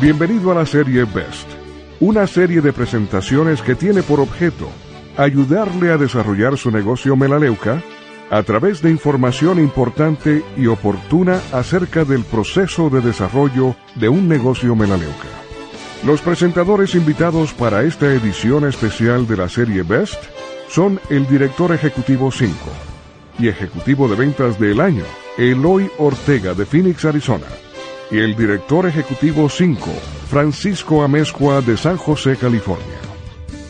[0.00, 1.46] Bienvenido a la serie Best,
[2.00, 4.66] una serie de presentaciones que tiene por objeto
[5.18, 7.82] ayudarle a desarrollar su negocio Melaleuca
[8.30, 14.74] a través de información importante y oportuna acerca del proceso de desarrollo de un negocio
[14.74, 15.28] Melaleuca.
[16.06, 20.22] Los presentadores invitados para esta edición especial de la serie Best
[20.70, 22.54] son el director ejecutivo 5
[23.38, 25.04] y ejecutivo de ventas del año,
[25.36, 27.44] Eloy Ortega de Phoenix, Arizona
[28.10, 29.86] y el director ejecutivo 5,
[30.28, 32.98] Francisco Amezcua de San José, California.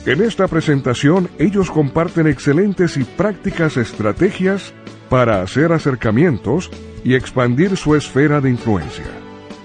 [0.07, 4.73] En esta presentación ellos comparten excelentes y prácticas estrategias
[5.11, 6.71] para hacer acercamientos
[7.05, 9.05] y expandir su esfera de influencia.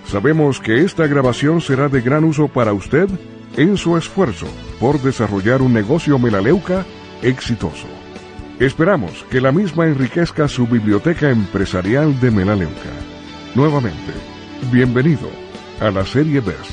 [0.07, 3.07] Sabemos que esta grabación será de gran uso para usted
[3.57, 4.47] en su esfuerzo
[4.79, 6.85] por desarrollar un negocio melaleuca
[7.21, 7.87] exitoso.
[8.59, 12.91] Esperamos que la misma enriquezca su biblioteca empresarial de Melaleuca.
[13.53, 14.34] Nuevamente,
[14.71, 15.27] Bienvenido
[15.79, 16.71] a la serie Best.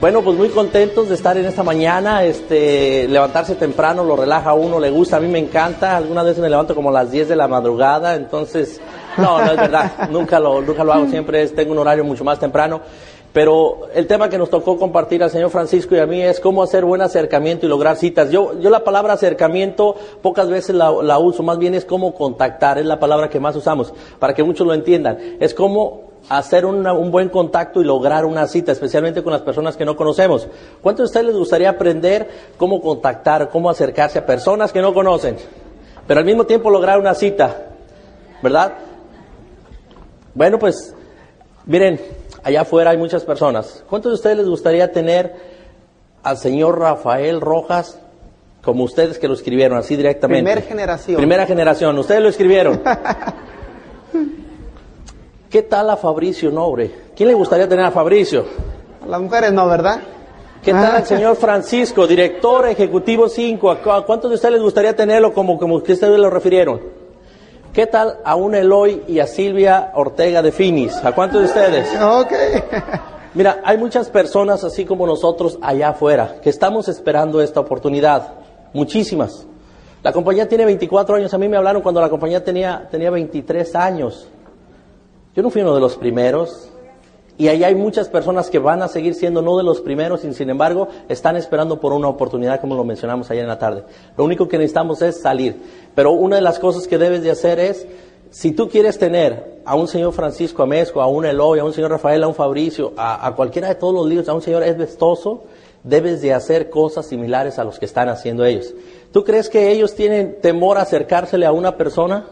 [0.00, 4.54] Bueno, pues muy contentos de estar en esta mañana, este, levantarse temprano, lo relaja a
[4.54, 7.28] uno, le gusta, a mí me encanta, algunas veces me levanto como a las 10
[7.28, 8.80] de la madrugada, entonces,
[9.16, 12.40] no, no es verdad, nunca lo, nunca lo hago, siempre tengo un horario mucho más
[12.40, 12.80] temprano,
[13.32, 16.64] pero el tema que nos tocó compartir al señor Francisco y a mí es cómo
[16.64, 18.30] hacer buen acercamiento y lograr citas.
[18.30, 22.78] Yo, yo la palabra acercamiento pocas veces la, la uso, más bien es cómo contactar,
[22.78, 27.10] es la palabra que más usamos, para que muchos lo entiendan, es cómo hacer un
[27.10, 30.48] buen contacto y lograr una cita, especialmente con las personas que no conocemos.
[30.80, 35.36] ¿Cuántos de ustedes les gustaría aprender cómo contactar, cómo acercarse a personas que no conocen,
[36.06, 37.66] pero al mismo tiempo lograr una cita?
[38.42, 38.74] ¿Verdad?
[40.34, 40.94] Bueno, pues,
[41.66, 42.00] miren,
[42.42, 43.84] allá afuera hay muchas personas.
[43.88, 45.34] ¿Cuántos de ustedes les gustaría tener
[46.22, 47.98] al señor Rafael Rojas
[48.62, 50.42] como ustedes que lo escribieron así directamente?
[50.42, 51.16] Primera generación.
[51.16, 52.80] Primera generación, ustedes lo escribieron.
[55.52, 56.90] ¿Qué tal a Fabricio Nobre?
[57.14, 58.46] ¿Quién le gustaría tener a Fabricio?
[59.04, 60.00] A las mujeres no, ¿verdad?
[60.64, 63.70] ¿Qué tal al señor Francisco, director ejecutivo 5?
[63.70, 66.80] ¿A cuántos de ustedes les gustaría tenerlo como, como ustedes lo refirieron?
[67.70, 70.96] ¿Qué tal a un Eloy y a Silvia Ortega de Finis?
[71.04, 71.86] ¿A cuántos de ustedes?
[72.00, 72.32] Ok.
[73.34, 78.36] Mira, hay muchas personas así como nosotros allá afuera que estamos esperando esta oportunidad.
[78.72, 79.46] Muchísimas.
[80.02, 81.34] La compañía tiene 24 años.
[81.34, 84.28] A mí me hablaron cuando la compañía tenía, tenía 23 años.
[85.34, 86.68] Yo no fui uno de los primeros.
[87.38, 90.32] Y ahí hay muchas personas que van a seguir siendo no de los primeros y
[90.34, 93.84] sin embargo están esperando por una oportunidad como lo mencionamos ayer en la tarde.
[94.18, 95.56] Lo único que necesitamos es salir.
[95.94, 97.86] Pero una de las cosas que debes de hacer es,
[98.30, 101.90] si tú quieres tener a un señor Francisco Amezco, a un Eloy, a un señor
[101.90, 105.44] Rafael, a un Fabricio, a, cualquiera de todos los líderes, a un señor Esbestoso,
[105.82, 108.74] debes de hacer cosas similares a los que están haciendo ellos.
[109.10, 112.26] ¿Tú crees que ellos tienen temor a acercársele a una persona?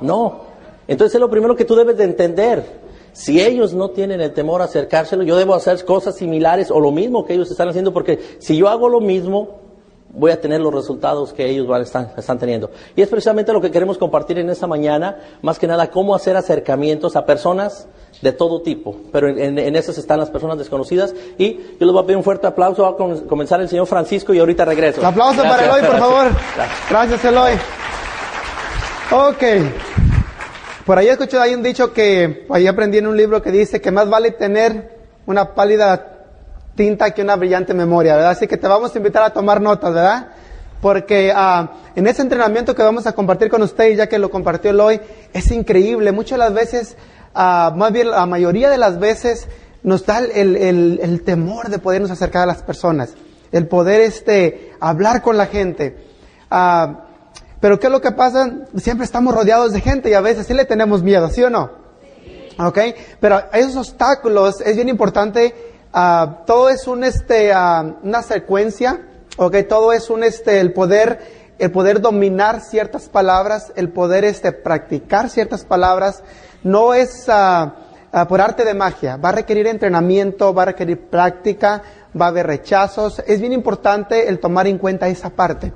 [0.00, 0.51] No,
[0.92, 2.82] entonces es lo primero que tú debes de entender.
[3.12, 6.90] Si ellos no tienen el temor a acercárselo, yo debo hacer cosas similares o lo
[6.90, 9.60] mismo que ellos están haciendo, porque si yo hago lo mismo,
[10.12, 12.70] voy a tener los resultados que ellos van, están, están teniendo.
[12.96, 16.36] Y es precisamente lo que queremos compartir en esta mañana, más que nada, cómo hacer
[16.36, 17.86] acercamientos a personas
[18.20, 18.96] de todo tipo.
[19.12, 21.14] Pero en, en, esas están las personas desconocidas.
[21.38, 22.82] Y yo les voy a pedir un fuerte aplauso.
[22.82, 25.00] Va a comenzar el señor Francisco y ahorita regreso.
[25.00, 26.26] Un aplauso para Eloy, por favor.
[26.90, 27.52] Gracias, Eloy.
[29.10, 30.11] Ok.
[30.86, 33.92] Por ahí escuché ahí un dicho que ahí aprendí en un libro que dice que
[33.92, 36.24] más vale tener una pálida
[36.74, 38.32] tinta que una brillante memoria, ¿verdad?
[38.32, 40.28] Así que te vamos a invitar a tomar notas, ¿verdad?
[40.80, 44.72] Porque uh, en ese entrenamiento que vamos a compartir con usted, ya que lo compartió
[44.84, 45.00] hoy,
[45.32, 46.10] es increíble.
[46.10, 46.96] Muchas de las veces,
[47.32, 49.46] uh, más bien la mayoría de las veces,
[49.84, 53.14] nos da el, el, el, temor de podernos acercar a las personas,
[53.52, 55.96] el poder este, hablar con la gente.
[56.50, 57.11] Uh,
[57.62, 58.50] pero ¿qué es lo que pasa?
[58.76, 61.70] Siempre estamos rodeados de gente y a veces sí le tenemos miedo, ¿sí o no?
[62.58, 62.76] ¿Ok?
[63.20, 65.54] Pero esos obstáculos es bien importante.
[65.94, 69.02] Uh, todo es un, este, uh, una secuencia,
[69.36, 69.58] ¿ok?
[69.68, 75.30] Todo es un, este, el poder, el poder dominar ciertas palabras, el poder, este, practicar
[75.30, 76.24] ciertas palabras.
[76.64, 79.18] No es, uh, ah, por arte de magia.
[79.18, 81.80] Va a requerir entrenamiento, va a requerir práctica,
[82.20, 83.22] va a haber rechazos.
[83.24, 85.72] Es bien importante el tomar en cuenta esa parte.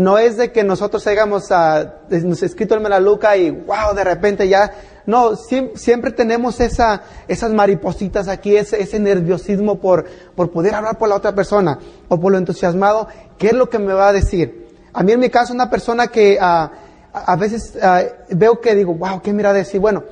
[0.00, 4.72] No es de que nosotros hayamos uh, escrito el Melaluca y wow, de repente ya.
[5.04, 11.16] No, siempre, tenemos esa, esas maripositas aquí, ese, ese nerviosismo por, poder hablar por la
[11.16, 13.08] otra persona o por lo entusiasmado.
[13.36, 14.68] ¿Qué es lo que me va a decir?
[14.94, 16.70] A mí en mi caso, una persona que uh,
[17.12, 19.82] a veces uh, veo que digo, wow, ¿qué me irá a decir?
[19.82, 20.04] Bueno,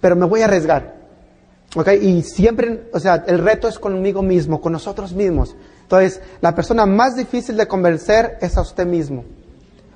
[0.00, 0.94] pero me voy a arriesgar.
[2.00, 5.54] Y siempre, o sea, el reto es conmigo mismo, con nosotros mismos.
[5.84, 9.24] Entonces, la persona más difícil de convencer es a usted mismo.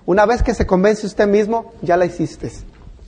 [0.07, 2.53] Una vez que se convence usted mismo, ya la hiciste.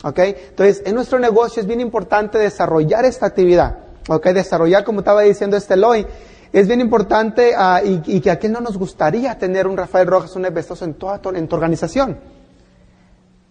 [0.03, 0.19] ¿Ok?
[0.19, 3.79] Entonces, en nuestro negocio es bien importante desarrollar esta actividad.
[4.09, 4.29] ¿Ok?
[4.29, 6.07] Desarrollar, como estaba diciendo este Eloy,
[6.53, 10.35] es bien importante uh, y, que a quién no nos gustaría tener un Rafael Rojas,
[10.37, 12.19] un Ebestoso en, toda en tu organización.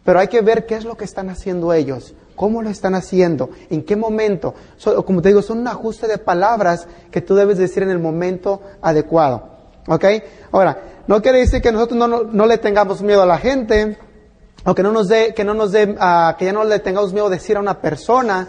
[0.04, 3.50] Pero hay que ver qué es lo que están haciendo ellos, cómo lo están haciendo,
[3.70, 4.56] en qué momento.
[5.06, 8.62] como te digo, son un ajuste de palabras que tú debes decir en el momento
[8.82, 9.58] adecuado.
[9.90, 10.06] ¿Ok?
[10.54, 13.98] Ahora, no quiere decir que nosotros no, no, le tengamos miedo a la gente,
[14.64, 17.12] o que no nos dé, que no nos dé, uh, que ya no le tengamos
[17.12, 18.48] miedo decir a una persona.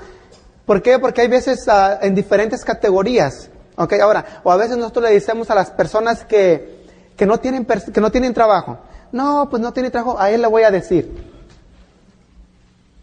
[0.64, 1.00] ¿Por qué?
[1.00, 3.50] Porque hay veces uh, en diferentes categorías.
[3.74, 3.94] ¿Ok?
[3.94, 8.00] Ahora, o a veces nosotros le decimos a las personas que, que no tienen, que
[8.00, 8.78] no tienen trabajo.
[9.10, 11.29] No, pues no tiene trabajo, a él le voy a decir.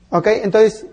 [0.10, 0.28] ¿Ok?
[0.44, 0.86] Entonces,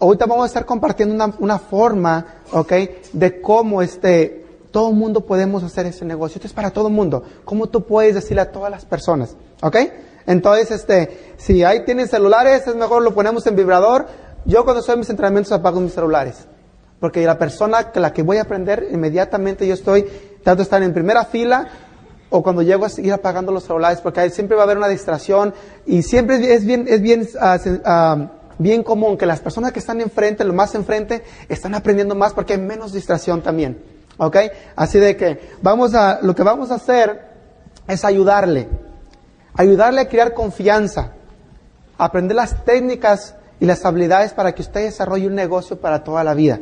[0.00, 2.72] ahorita vamos a estar compartiendo una, una forma, ¿ok?
[3.12, 6.36] De cómo este, todo el mundo podemos hacer ese negocio.
[6.36, 7.22] Esto es para todo el mundo.
[7.44, 9.36] ¿Cómo tú puedes decirle a todas las personas?
[9.62, 9.76] ¿Ok?
[10.26, 14.06] Entonces, este, si ahí tienen celulares, es mejor lo ponemos en vibrador.
[14.44, 16.46] Yo cuando estoy en mis entrenamientos apago mis celulares.
[16.98, 20.06] Porque la persona que la que voy a aprender, inmediatamente yo estoy,
[20.42, 21.68] trato de estar en primera fila,
[22.30, 25.52] o cuando llego a ir apagando los celulares, porque siempre va a haber una distracción,
[25.84, 28.26] y siempre es bien, es bien, uh,
[28.62, 32.54] bien común que las personas que están enfrente, lo más enfrente, están aprendiendo más porque
[32.54, 33.82] hay menos distracción también.
[34.18, 34.36] ¿Ok?
[34.76, 37.32] Así de que vamos a, lo que vamos a hacer
[37.88, 38.68] es ayudarle.
[39.54, 41.12] Ayudarle a crear confianza.
[41.98, 46.34] Aprender las técnicas y las habilidades para que usted desarrolle un negocio para toda la
[46.34, 46.60] vida.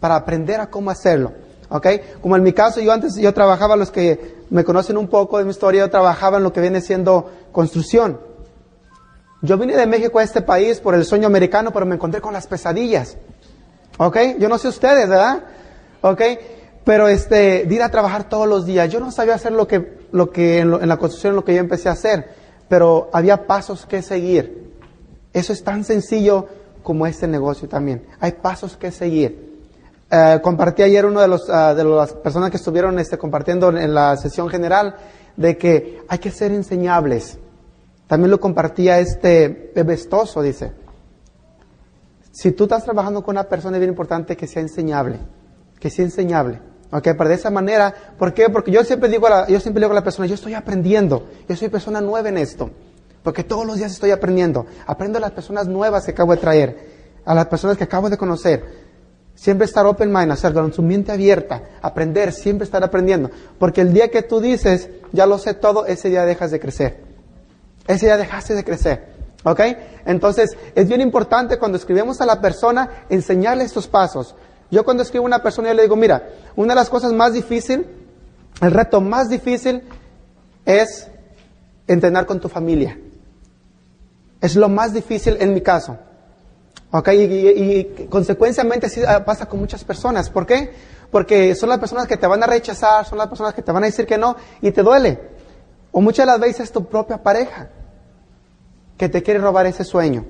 [0.00, 1.32] Para aprender a cómo hacerlo.
[1.68, 1.86] ¿Ok?
[2.20, 5.44] Como en mi caso, yo antes, yo trabajaba, los que me conocen un poco de
[5.44, 8.20] mi historia, yo trabajaba en lo que viene siendo construcción.
[9.42, 12.32] Yo vine de México a este país por el sueño americano, pero me encontré con
[12.32, 13.16] las pesadillas.
[13.98, 14.16] ¿Ok?
[14.38, 15.44] Yo no sé ustedes, ¿verdad?
[16.00, 16.22] ¿Ok?
[16.84, 18.90] Pero este, de ir a trabajar todos los días.
[18.90, 21.88] Yo no sabía hacer lo que, lo que en, la construcción, lo que yo empecé
[21.88, 22.30] a hacer,
[22.68, 24.72] pero había pasos que seguir.
[25.32, 26.46] Eso es tan sencillo
[26.82, 28.06] como este negocio también.
[28.20, 29.60] Hay pasos que seguir.
[30.10, 33.92] Eh, compartí ayer uno de los uh, de las personas que estuvieron este, compartiendo en
[33.92, 34.94] la sesión general
[35.36, 37.38] de que hay que ser enseñables.
[38.06, 40.72] También lo compartía este bebestoso, dice.
[42.30, 45.18] Si tú estás trabajando con una persona es bien importante que sea enseñable,
[45.80, 46.60] que sea enseñable.
[46.92, 48.48] Ok, pero de esa manera, ¿por qué?
[48.48, 51.26] Porque yo siempre digo a la, yo siempre digo a la persona, yo estoy aprendiendo,
[51.48, 52.70] yo soy persona nueva en esto,
[53.24, 54.66] porque todos los días estoy aprendiendo.
[54.86, 56.78] Aprendo a las personas nuevas que acabo de traer,
[57.24, 58.86] a las personas que acabo de conocer.
[59.34, 63.30] Siempre estar open mind, hacer con su mente abierta, aprender, siempre estar aprendiendo.
[63.58, 67.05] Porque el día que tú dices, ya lo sé todo, ese día dejas de crecer.
[67.86, 69.16] Ese ya dejaste de crecer.
[69.44, 69.60] ¿Ok?
[70.06, 74.34] Entonces, es bien importante cuando escribimos a la persona enseñarle estos pasos.
[74.70, 77.32] Yo cuando escribo a una persona, yo le digo, mira, una de las cosas más
[77.32, 77.86] difíciles,
[78.60, 79.82] el reto más difícil
[80.64, 81.08] es
[81.86, 82.98] entrenar con tu familia.
[84.40, 85.96] Es lo más difícil en mi caso.
[86.90, 87.08] ¿Ok?
[87.12, 90.30] Y, y, consecuencialmente así pasa con muchas personas.
[90.30, 90.72] ¿Por qué?
[91.10, 93.84] Porque son las personas que te van a rechazar, son las personas que te van
[93.84, 95.35] a decir que no y te duele.
[95.96, 97.70] O muchas de las veces es tu propia pareja
[98.98, 100.26] que te quiere robar ese sueño.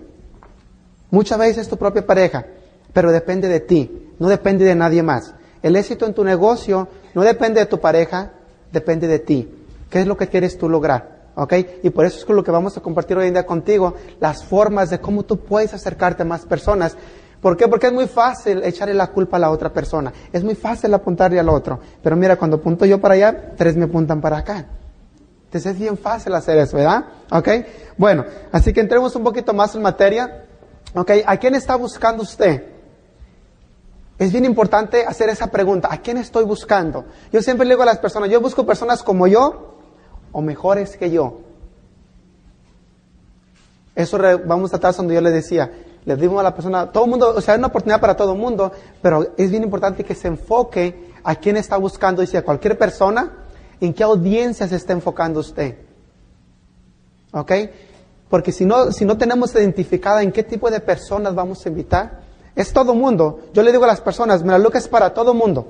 [1.11, 2.47] Muchas veces es tu propia pareja,
[2.93, 5.35] pero depende de ti, no depende de nadie más.
[5.65, 8.31] El éxito en tu negocio no depende de tu pareja,
[8.71, 9.51] depende de ti.
[9.91, 11.33] ¿Qué es lo que quieres tú lograr?
[11.35, 11.55] ¿Ok?
[11.83, 14.91] Y por eso es lo que vamos a compartir hoy en día contigo, las formas
[14.91, 16.97] de cómo tú puedes acercarte a más personas.
[17.41, 17.67] ¿Por qué?
[17.67, 20.13] Porque es muy fácil echarle la culpa a la otra persona.
[20.33, 21.81] Es muy fácil apuntarle al otro.
[22.05, 24.67] Pero mira, cuando apunto yo para allá, tres me apuntan para acá.
[25.65, 27.05] Es bien fácil hacer eso, ¿verdad?
[27.31, 27.49] ¿Ok?
[27.97, 30.45] Bueno, así que entremos un poquito más en materia.
[30.95, 31.11] ¿Ok?
[31.25, 32.65] ¿A quién está buscando usted?
[34.19, 35.89] Es bien importante hacer esa pregunta.
[35.91, 37.05] ¿A quién estoy buscando?
[37.33, 39.75] Yo siempre le digo a las personas, yo busco personas como yo
[40.33, 41.41] o mejores que yo.
[43.95, 45.71] Eso vamos a tratar donde yo le decía,
[46.05, 48.33] le digo a la persona, todo el mundo, o sea, hay una oportunidad para todo
[48.33, 48.71] el mundo,
[49.01, 52.21] pero es bien importante que se enfoque a quién está buscando.
[52.21, 53.46] Dice, a cualquier persona
[53.80, 55.76] ¿En qué audiencia se está enfocando usted?
[57.33, 57.52] ¿Ok?
[58.28, 62.26] Porque si no, si no tenemos identificada en qué tipo de personas vamos a invitar,
[62.56, 63.40] Es todo mundo.
[63.52, 65.68] Yo le digo a las personas, Melaleuca es para todo mundo.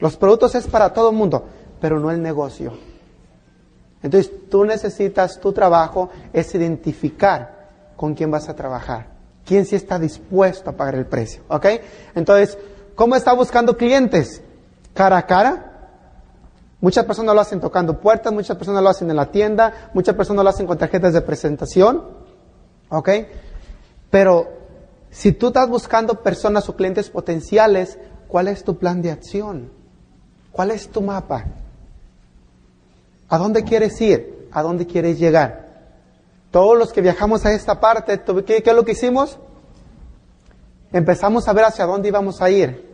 [0.00, 1.44] Los productos es para todo mundo,
[1.80, 2.72] pero no el negocio.
[4.02, 9.06] Entonces tú necesitas, tu trabajo es identificar con quién vas a trabajar.
[9.46, 11.42] Quién sí está dispuesto a pagar el precio.
[11.48, 11.66] ¿Ok?
[12.16, 12.58] Entonces,
[12.96, 14.42] ¿cómo está buscando clientes?
[14.92, 15.73] Cara a cara.
[16.84, 20.44] Muchas personas lo hacen tocando puertas, muchas personas lo hacen en la tienda, muchas personas
[20.44, 22.04] lo hacen con tarjetas de presentación.
[22.90, 23.08] ¿Ok?
[24.10, 24.48] Pero
[25.08, 27.98] si tú estás buscando personas o clientes potenciales,
[28.28, 29.72] ¿cuál es tu plan de acción?
[30.52, 31.46] ¿Cuál es tu mapa?
[33.30, 34.50] ¿A dónde quieres ir?
[34.52, 35.88] ¿A dónde quieres llegar?
[36.50, 39.38] Todos los que viajamos a esta parte, ¿qué, es lo que hicimos?
[40.92, 42.93] Empezamos a ver hacia dónde íbamos a ir.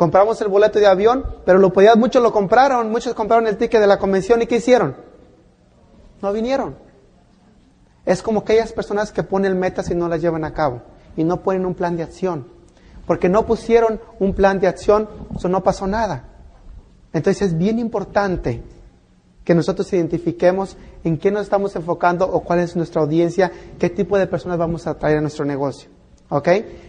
[0.00, 3.86] Compramos el boleto de avión, pero lo muchos lo compraron, muchos compraron el ticket de
[3.86, 4.96] la convención y ¿qué hicieron?
[6.22, 6.74] No vinieron.
[8.06, 10.80] Es como aquellas personas que ponen metas y no las llevan a cabo
[11.18, 12.46] y no ponen un plan de acción.
[13.06, 16.24] Porque no pusieron un plan de acción, eso no pasó nada.
[17.12, 18.62] Entonces es bien importante
[19.44, 24.16] que nosotros identifiquemos en qué nos estamos enfocando o cuál es nuestra audiencia, qué tipo
[24.16, 25.90] de personas vamos a traer a nuestro negocio.
[26.30, 26.48] ¿Ok?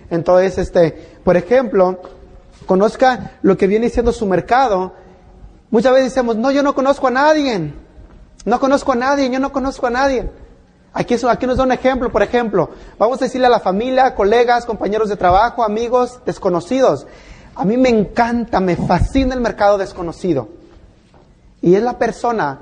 [0.10, 0.92] Entonces, este,
[1.26, 2.00] por ejemplo,
[2.66, 4.94] conozca lo que viene siendo su mercado.
[5.70, 7.74] Muchas veces decimos, no, yo no conozco a nadie.
[8.46, 10.30] No conozco a nadie, yo no conozco a nadie.
[10.94, 14.66] Aquí, aquí nos da un ejemplo, por ejemplo, vamos a decirle a la familia, colegas,
[14.66, 17.08] compañeros de trabajo, amigos, desconocidos.
[17.56, 20.50] A mí me encanta, me fascina el mercado desconocido.
[21.62, 22.60] Y es la persona,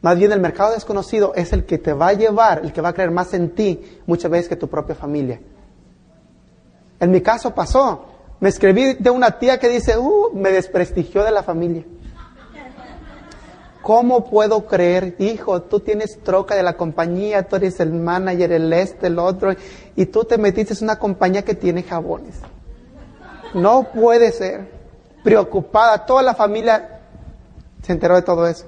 [0.00, 2.88] más bien el mercado desconocido, es el que te va a llevar, el que va
[2.88, 5.40] a creer más en ti muchas veces que tu propia familia.
[6.98, 8.06] En mi caso pasó.
[8.42, 11.84] Me escribí de una tía que dice, uh, me desprestigió de la familia.
[13.80, 18.72] ¿Cómo puedo creer, hijo, tú tienes troca de la compañía, tú eres el manager, el
[18.72, 19.54] este, el otro,
[19.94, 22.34] y tú te metiste en una compañía que tiene jabones?
[23.54, 24.68] No puede ser.
[25.22, 26.98] Preocupada, toda la familia
[27.80, 28.66] se enteró de todo eso.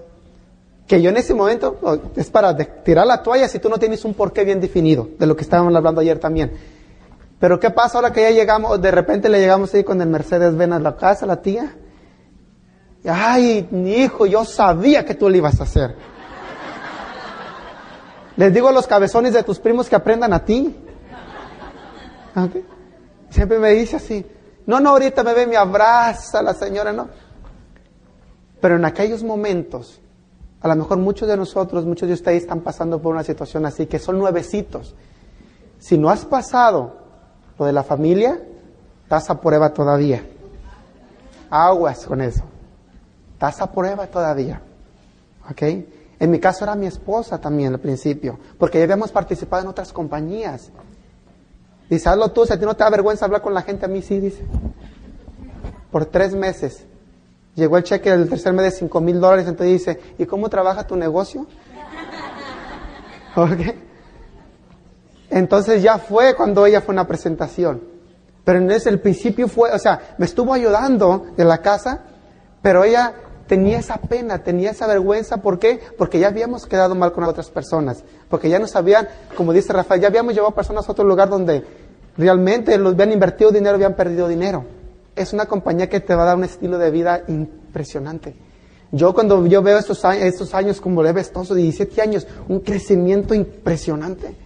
[0.87, 4.15] Que yo en ese momento, es para tirar la toalla si tú no tienes un
[4.15, 6.53] porqué bien definido, de lo que estábamos hablando ayer también.
[7.45, 10.57] Pero ¿qué pasa ahora que ya llegamos, de repente le llegamos ahí con el Mercedes
[10.57, 11.77] Benz a la casa, la tía?
[13.05, 15.95] Ay, mi hijo, yo sabía que tú lo ibas a hacer.
[18.39, 20.75] Les digo a los cabezones de tus primos que aprendan a ti.
[23.29, 24.25] Siempre me dice así.
[24.65, 27.11] No, no, ahorita me ve, me abraza la señora, no.
[28.59, 30.01] Pero en aquellos momentos,
[30.63, 33.85] a lo mejor muchos de nosotros, muchos de ustedes están pasando por una situación así,
[33.85, 34.95] que son nuevecitos.
[35.79, 37.04] Si no has pasado
[37.59, 38.39] lo de la familia,
[39.03, 40.25] estás a prueba todavía.
[41.51, 42.45] Aguas con eso.
[43.35, 44.61] Estás a prueba todavía.
[45.51, 45.63] ¿Ok?
[46.19, 49.93] En mi caso era mi esposa también al principio, porque ya habíamos participado en otras
[49.93, 50.71] compañías.
[51.91, 53.89] Dice, hazlo tú, si a ti no te da vergüenza hablar con la gente, a
[53.89, 54.45] mí sí, dice.
[55.91, 56.87] Por tres meses.
[57.55, 60.87] Llegó el cheque del tercer mes de cinco mil dólares, entonces dice, ¿y cómo trabaja
[60.87, 61.47] tu negocio?
[63.37, 63.61] ¿Ok?
[65.35, 67.83] Entonces ya fue cuando ella fue una presentación.
[68.45, 72.03] Pero en ese el principio fue, o sea, me estuvo ayudando de la casa,
[72.63, 73.15] pero ella
[73.49, 75.39] tenía esa pena, tenía esa vergüenza.
[75.39, 75.81] ¿Por qué?
[75.99, 78.05] Porque ya habíamos quedado mal con otras personas.
[78.29, 81.65] Porque ya nos habían, como dice Rafael, ya habíamos llevado personas a otro lugar donde
[82.17, 84.65] realmente los habían invertido dinero, habían perdido dinero.
[85.17, 88.37] Es una compañía que te va a dar un estilo de vida impresionante.
[88.93, 93.35] Yo cuando yo veo estos años, estos años como le ves, 17 años, un crecimiento
[93.35, 94.44] impresionante.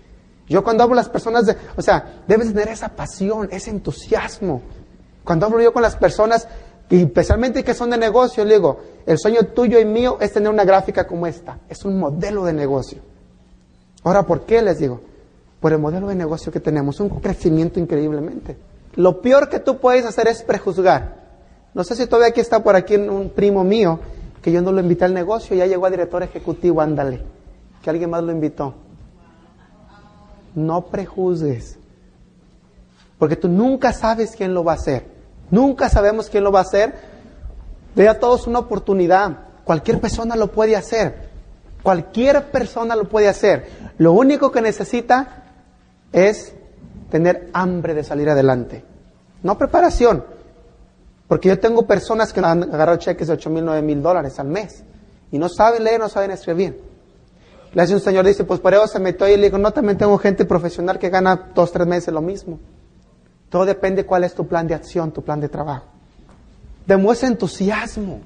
[0.48, 1.44] Yo cuando hablo a las personas,
[1.76, 4.62] o sea, debes tener esa pasión, ese entusiasmo.
[5.24, 6.48] Cuando hablo yo con las personas,
[6.88, 10.64] especialmente que son de negocio, le digo, el sueño tuyo y mío es tener una
[10.64, 11.58] gráfica como esta.
[11.68, 13.02] Es un modelo de negocio.
[14.04, 15.00] Ahora, ¿por qué les digo?
[15.60, 18.56] Por el modelo de negocio que tenemos, un crecimiento increíblemente.
[18.94, 21.28] Lo peor que tú puedes hacer es prejuzgar.
[21.74, 24.00] No sé si todavía aquí está por aquí un primo mío
[24.40, 27.20] que yo no lo invité al negocio, ya llegó a director ejecutivo, ándale,
[27.82, 28.74] que alguien más lo invitó.
[30.58, 31.78] No prejuzgues,
[33.16, 35.06] porque tú nunca sabes quién lo va a hacer.
[35.50, 36.94] Nunca sabemos quién lo va a hacer.
[37.94, 39.38] Ve a todos una oportunidad.
[39.64, 41.28] Cualquier persona lo puede hacer.
[41.82, 43.68] Cualquier persona lo puede hacer.
[43.98, 45.44] Lo único que necesita
[46.12, 46.54] es
[47.08, 48.84] tener hambre de salir adelante.
[49.42, 50.24] No preparación.
[51.28, 54.48] Porque yo tengo personas que han agarrado cheques de 8 mil, 9 mil dólares al
[54.48, 54.82] mes.
[55.30, 56.87] Y no saben leer, no saben escribir.
[57.74, 59.98] Le hace un señor, dice, pues por eso se metió y le digo, no, también
[59.98, 62.58] tengo gente profesional que gana dos, tres meses lo mismo.
[63.50, 65.86] Todo depende cuál es tu plan de acción, tu plan de trabajo.
[66.86, 68.20] Demuestra entusiasmo.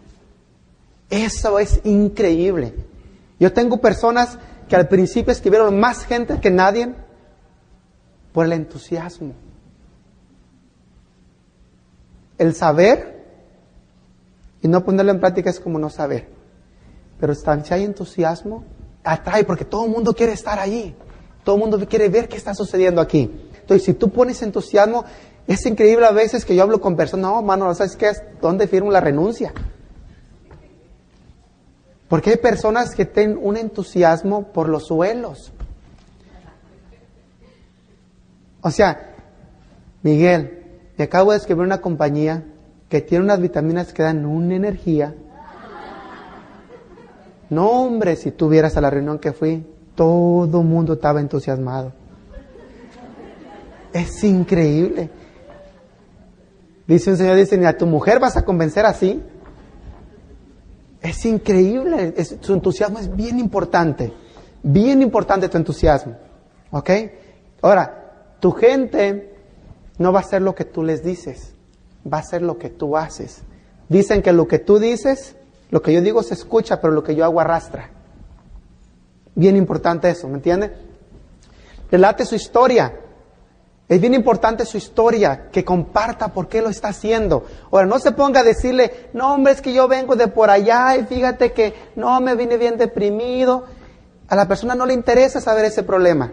[1.11, 2.75] Eso es increíble.
[3.38, 6.94] Yo tengo personas que al principio escribieron más gente que nadie
[8.32, 9.34] por el entusiasmo.
[12.38, 13.22] El saber
[14.62, 16.28] y no ponerlo en práctica es como no saber.
[17.20, 18.64] Pero si hay entusiasmo,
[19.04, 20.94] atrae porque todo el mundo quiere estar allí.
[21.44, 23.30] Todo el mundo quiere ver qué está sucediendo aquí.
[23.61, 25.04] Entonces, si tú pones entusiasmo,
[25.47, 28.12] es increíble a veces que yo hablo con personas, no, mano, ¿sabes qué?
[28.40, 29.52] ¿Dónde firmo la renuncia?
[32.09, 35.52] Porque hay personas que tienen un entusiasmo por los suelos.
[38.61, 39.14] O sea,
[40.02, 40.62] Miguel,
[40.97, 42.44] me acabo de escribir una compañía
[42.88, 45.14] que tiene unas vitaminas que dan una energía.
[47.52, 49.62] No, hombre, si tú vieras a la reunión que fui,
[49.94, 51.92] todo el mundo estaba entusiasmado.
[53.92, 55.11] Es increíble.
[56.87, 59.23] Dice un señor, dice, ni a tu mujer vas a convencer así.
[61.02, 64.14] Es increíble, su entusiasmo es bien importante,
[64.62, 66.16] bien importante tu entusiasmo.
[66.71, 66.90] ¿Ok?
[67.61, 69.30] Ahora, tu gente
[69.99, 71.52] no va a ser lo que tú les dices,
[72.11, 73.42] va a ser lo que tú haces.
[73.90, 75.37] Dicen que lo que tú dices,
[75.72, 77.88] lo que yo digo se escucha, pero lo que yo hago arrastra.
[79.34, 80.70] Bien importante eso, ¿me entiende?
[81.90, 82.94] Relate su historia.
[83.88, 87.46] Es bien importante su historia, que comparta por qué lo está haciendo.
[87.70, 90.94] Ahora, no se ponga a decirle, no, hombre, es que yo vengo de por allá
[90.98, 93.64] y fíjate que no, me vine bien deprimido.
[94.28, 96.32] A la persona no le interesa saber ese problema.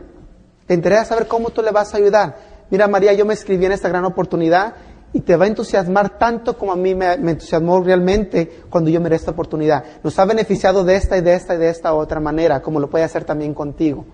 [0.68, 2.36] Le interesa saber cómo tú le vas a ayudar.
[2.72, 4.74] Mira, María, yo me escribí en esta gran oportunidad
[5.12, 9.10] y te va a entusiasmar tanto como a mí me, entusiasmó realmente cuando yo me
[9.10, 9.84] di esta oportunidad.
[10.04, 12.90] Nos ha beneficiado de esta y de esta y de esta otra manera, como lo
[12.90, 14.06] puede hacer también contigo.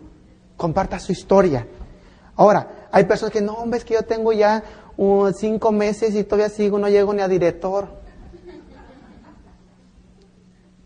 [0.55, 1.67] Comparta su historia.
[2.35, 4.63] Ahora, hay personas que, no, hombre, es que yo tengo ya
[4.95, 7.87] uh, cinco meses y todavía sigo, no llego ni a director.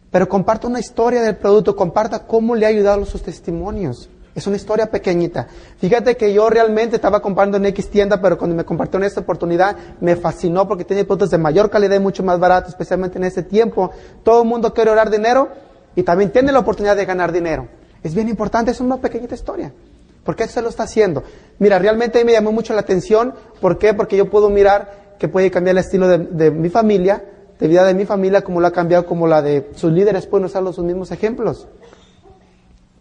[0.09, 4.09] Pero comparta una historia del producto, comparta cómo le ha ayudado sus testimonios.
[4.39, 5.47] Es una historia pequeñita.
[5.79, 9.19] Fíjate que yo realmente estaba comprando en X tienda, pero cuando me compartió en esta
[9.19, 13.25] oportunidad me fascinó porque tiene productos de mayor calidad y mucho más barato, especialmente en
[13.25, 13.91] ese tiempo.
[14.23, 15.49] Todo el mundo quiere orar dinero
[15.93, 17.67] y también tiene la oportunidad de ganar dinero.
[18.01, 19.73] Es bien importante, es una pequeñita historia.
[20.23, 21.21] ¿Por qué se lo está haciendo?
[21.57, 23.33] Mira, realmente me llamó mucho la atención.
[23.59, 23.93] ¿Por qué?
[23.93, 27.25] Porque yo puedo mirar que puede cambiar el estilo de, de mi familia,
[27.59, 30.45] de vida de mi familia, como lo ha cambiado, como la de sus líderes, pueden
[30.45, 31.67] usar los mismos ejemplos.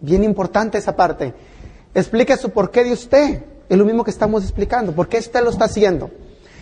[0.01, 1.35] Bien importante esa parte.
[1.95, 3.43] Explique su porqué de usted.
[3.69, 4.93] Es lo mismo que estamos explicando.
[4.93, 6.11] ¿Por qué usted lo está haciendo?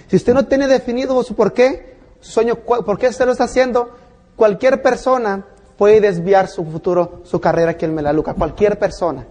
[0.08, 3.90] Si usted no tiene definido su porqué, su sueño, por qué usted lo está haciendo,
[4.36, 5.46] cualquier persona
[5.76, 8.34] puede desviar su futuro, su carrera aquí en Melaluca.
[8.34, 9.26] Cualquier persona.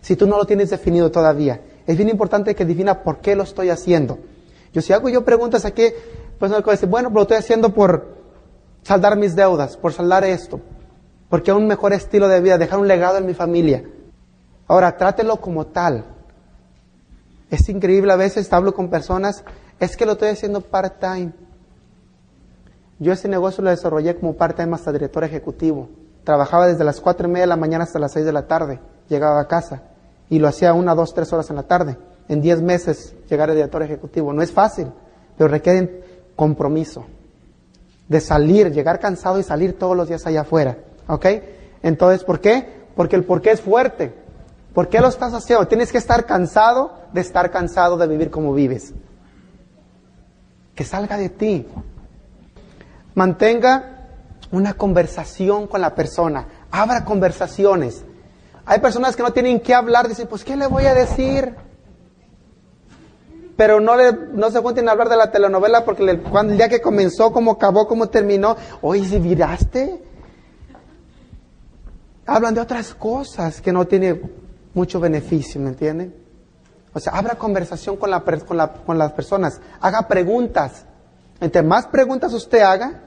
[0.00, 1.60] Si tú no lo tienes definido todavía.
[1.86, 4.18] Es bien importante que defina por qué lo estoy haciendo.
[4.72, 5.86] Yo si hago yo preguntas aquí,
[6.38, 8.16] pues no decir, bueno, lo estoy haciendo por
[8.82, 10.60] saldar mis deudas, por saldar esto,
[11.28, 13.84] porque un mejor estilo de vida, dejar un legado en mi familia.
[14.68, 16.04] Ahora, trátelo como tal.
[17.50, 19.44] Es increíble, a veces hablo con personas,
[19.78, 21.32] es que lo estoy haciendo part-time.
[22.98, 25.88] Yo ese negocio lo desarrollé como part-time hasta director ejecutivo.
[26.24, 28.80] Trabajaba desde las cuatro y media de la mañana hasta las seis de la tarde.
[29.08, 29.82] Llegaba a casa
[30.28, 31.98] y lo hacía una, dos, tres horas en la tarde.
[32.28, 34.32] En diez meses llegar a director ejecutivo.
[34.32, 34.88] No es fácil,
[35.36, 36.02] pero requiere
[36.34, 37.04] compromiso.
[38.08, 40.78] De salir, llegar cansado y salir todos los días allá afuera.
[41.08, 41.26] ¿Ok?
[41.82, 42.86] Entonces, ¿por qué?
[42.94, 44.14] Porque el por qué es fuerte.
[44.74, 45.66] ¿Por qué lo estás haciendo?
[45.66, 48.92] Tienes que estar cansado de estar cansado de vivir como vives.
[50.74, 51.66] Que salga de ti.
[53.14, 54.08] Mantenga
[54.50, 56.46] una conversación con la persona.
[56.70, 58.04] Abra conversaciones.
[58.66, 60.08] Hay personas que no tienen que hablar.
[60.08, 61.54] Dicen, pues, ¿qué le voy a decir?
[63.56, 66.68] Pero no, le, no se cuenten a hablar de la telenovela porque cuando, el día
[66.68, 68.56] que comenzó, cómo acabó, cómo terminó.
[68.82, 70.02] Oye, si viraste?
[72.26, 74.32] Hablan de otras cosas que no tienen
[74.74, 76.14] mucho beneficio, ¿me entienden?
[76.92, 78.10] O sea, abra conversación con,
[78.86, 80.84] con las personas, haga preguntas.
[81.40, 83.02] Entre más preguntas usted haga,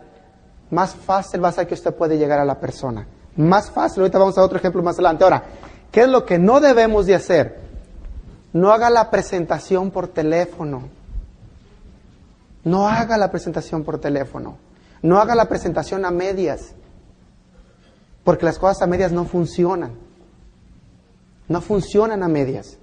[0.69, 3.07] más fácil va a ser que usted puede llegar a la persona.
[3.35, 5.23] Más fácil, ahorita vamos a otro ejemplo más adelante.
[5.23, 5.43] Ahora,
[5.91, 7.59] ¿qué es lo que no debemos de hacer?
[8.53, 10.89] No haga la presentación por teléfono.
[12.63, 14.57] No haga la presentación por teléfono.
[15.01, 16.75] No haga la presentación a medias.
[18.29, 19.93] Porque las cosas a medias no funcionan.
[21.47, 22.77] No funcionan a medias.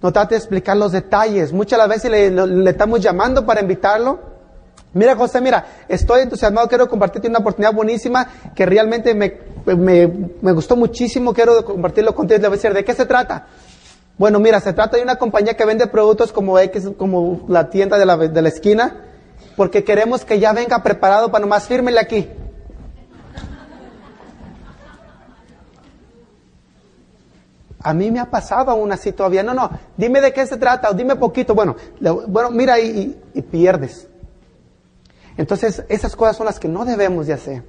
[0.00, 1.52] No trate de explicar los detalles.
[1.52, 4.20] Muchas las veces le, estamos llamando para invitarlo.
[4.94, 10.76] Mira, José, mira, estoy entusiasmado, quiero compartirte una oportunidad buenísima que realmente me, me, gustó
[10.76, 12.40] muchísimo, quiero compartirlo contigo.
[12.40, 13.48] Le voy a decir, ¿de qué se trata?
[14.16, 17.98] Bueno, mira, se trata de una compañía que vende productos como X, como la tienda
[17.98, 19.04] de la, de la esquina,
[19.58, 22.30] porque queremos que ya venga preparado para nomás fírmele aquí.
[27.84, 29.42] A mí me ha pasado aún así todavía.
[29.42, 31.54] No, no, dime de qué se trata o dime poquito.
[31.54, 31.76] Bueno,
[32.26, 34.08] bueno mira y, y, pierdes.
[35.36, 37.62] Entonces, esas cosas son las que no debemos de hacer.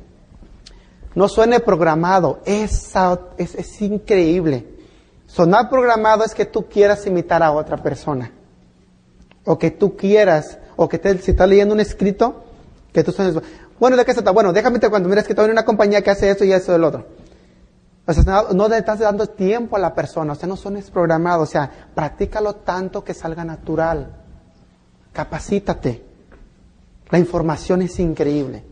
[1.15, 2.39] No suene programado.
[2.45, 2.93] Es,
[3.82, 4.65] increíble.
[5.28, 8.32] Sonar programado es que tú quieras imitar a otra persona.
[9.43, 12.45] O que tú quieras, o que te, si estás leyendo un escrito,
[12.93, 13.36] que tú suenes,
[13.78, 14.32] bueno, ¿de qué se trata?
[14.32, 16.86] Bueno, déjame te cuando miras que en una compañía que hace eso y eso del
[16.86, 17.06] otro.
[18.07, 21.49] O sea, no, le estás dando tiempo a la persona, o sea, no son programados,
[21.49, 24.15] o sea, practícalo tanto que salga natural.
[25.11, 26.05] Capacítate.
[27.09, 28.63] La información es increíble.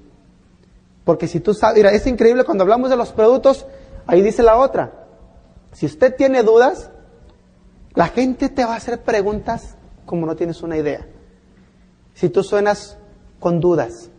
[1.03, 3.65] Porque si tú sabes, mira, es increíble cuando hablamos de los productos,
[4.05, 4.91] ahí dice la otra.
[5.71, 6.91] Si usted tiene dudas,
[7.95, 11.07] la gente te va a hacer preguntas como no tienes una idea.
[12.13, 12.97] Si tú suenas
[13.39, 14.09] con dudas.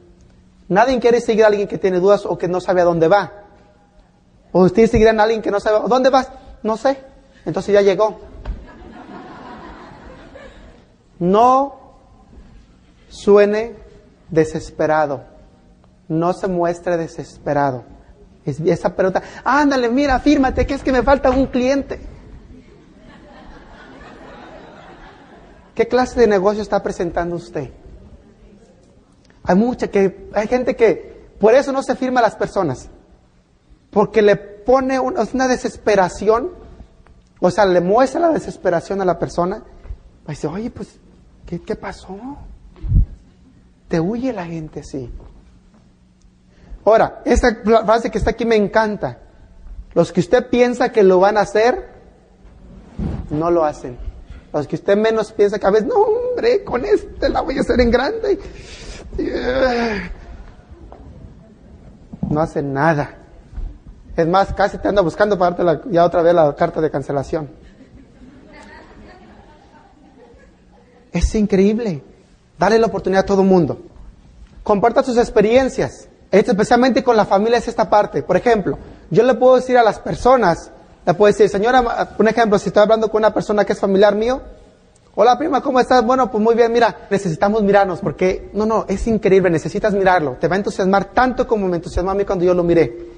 [0.69, 3.44] Nadie quiere seguir a alguien que tiene dudas o que no sabe a dónde va.
[4.57, 6.31] O ustedes seguirán a alguien que no sabe, ¿dónde vas?
[6.63, 6.97] No sé.
[7.45, 8.21] Entonces ya llegó.
[11.19, 11.75] No
[13.09, 13.75] suene
[14.31, 15.25] desesperado.
[16.07, 17.83] No se muestre desesperado.
[18.45, 21.99] Es esa pregunta, ándale, mira, fírmate, que es que me falta un cliente.
[25.75, 27.73] ¿Qué clase de negocio está presentando usted?
[29.43, 32.89] Hay mucha que, hay gente que, por eso no se firma a las personas
[33.95, 36.51] porque le pone una, desesperación,
[37.39, 39.63] o sea, le muestra la desesperación a la persona,
[40.27, 40.99] y dice, oye, pues,
[41.47, 42.19] ¿qué, pasó?
[43.87, 45.13] Te huye la gente así.
[46.85, 49.21] Ahora, esta frase que está aquí me encanta.
[49.95, 51.89] Los que usted piensa que lo van a hacer,
[53.31, 53.97] no lo hacen.
[54.53, 57.61] Los que usted menos piensa que a veces, no, hombre, con este la voy a
[57.61, 58.41] hacer en grande.
[62.29, 63.21] No hacen nada.
[64.17, 67.51] Es más, casi te ando buscando para darte ya otra vez la carta de cancelación.
[71.13, 72.03] Es increíble.
[72.59, 73.79] Dale la oportunidad a todo el mundo.
[74.63, 76.09] Comparta sus experiencias.
[76.31, 78.23] Especialmente con la familia es esta parte.
[78.23, 78.79] Por ejemplo,
[79.11, 80.71] yo le puedo decir a las personas,
[81.07, 84.17] le puedo decir, señora, un ejemplo, si estoy hablando con una persona que es familiar
[84.17, 84.41] mío,
[85.15, 86.05] hola prima, ¿cómo estás?
[86.05, 90.37] Bueno, pues muy bien, mira, necesitamos mirarnos porque, no, no, es increíble, necesitas mirarlo.
[90.41, 93.14] Te va a entusiasmar tanto como me entusiasmó a mí cuando yo lo miré.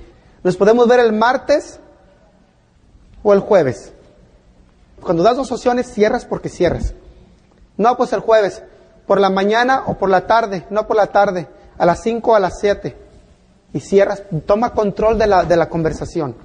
[0.46, 1.80] Nos podemos ver el martes
[3.24, 3.92] o el jueves.
[5.00, 6.94] Cuando das dos opciones, cierras porque cierras.
[7.76, 8.62] No, pues el jueves,
[9.08, 12.34] por la mañana o por la tarde, no por la tarde, a las 5 o
[12.36, 12.96] a las 7.
[13.72, 16.36] Y cierras, toma control de la, de la conversación.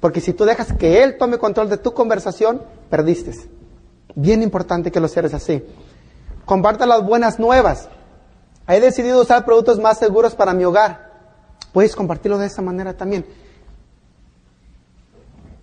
[0.00, 3.32] Porque si tú dejas que él tome control de tu conversación, perdiste.
[4.16, 5.64] Bien importante que lo cierres así.
[6.44, 7.88] Comparta las buenas nuevas.
[8.68, 11.09] He decidido usar productos más seguros para mi hogar.
[11.72, 13.24] Puedes compartirlo de esa manera también.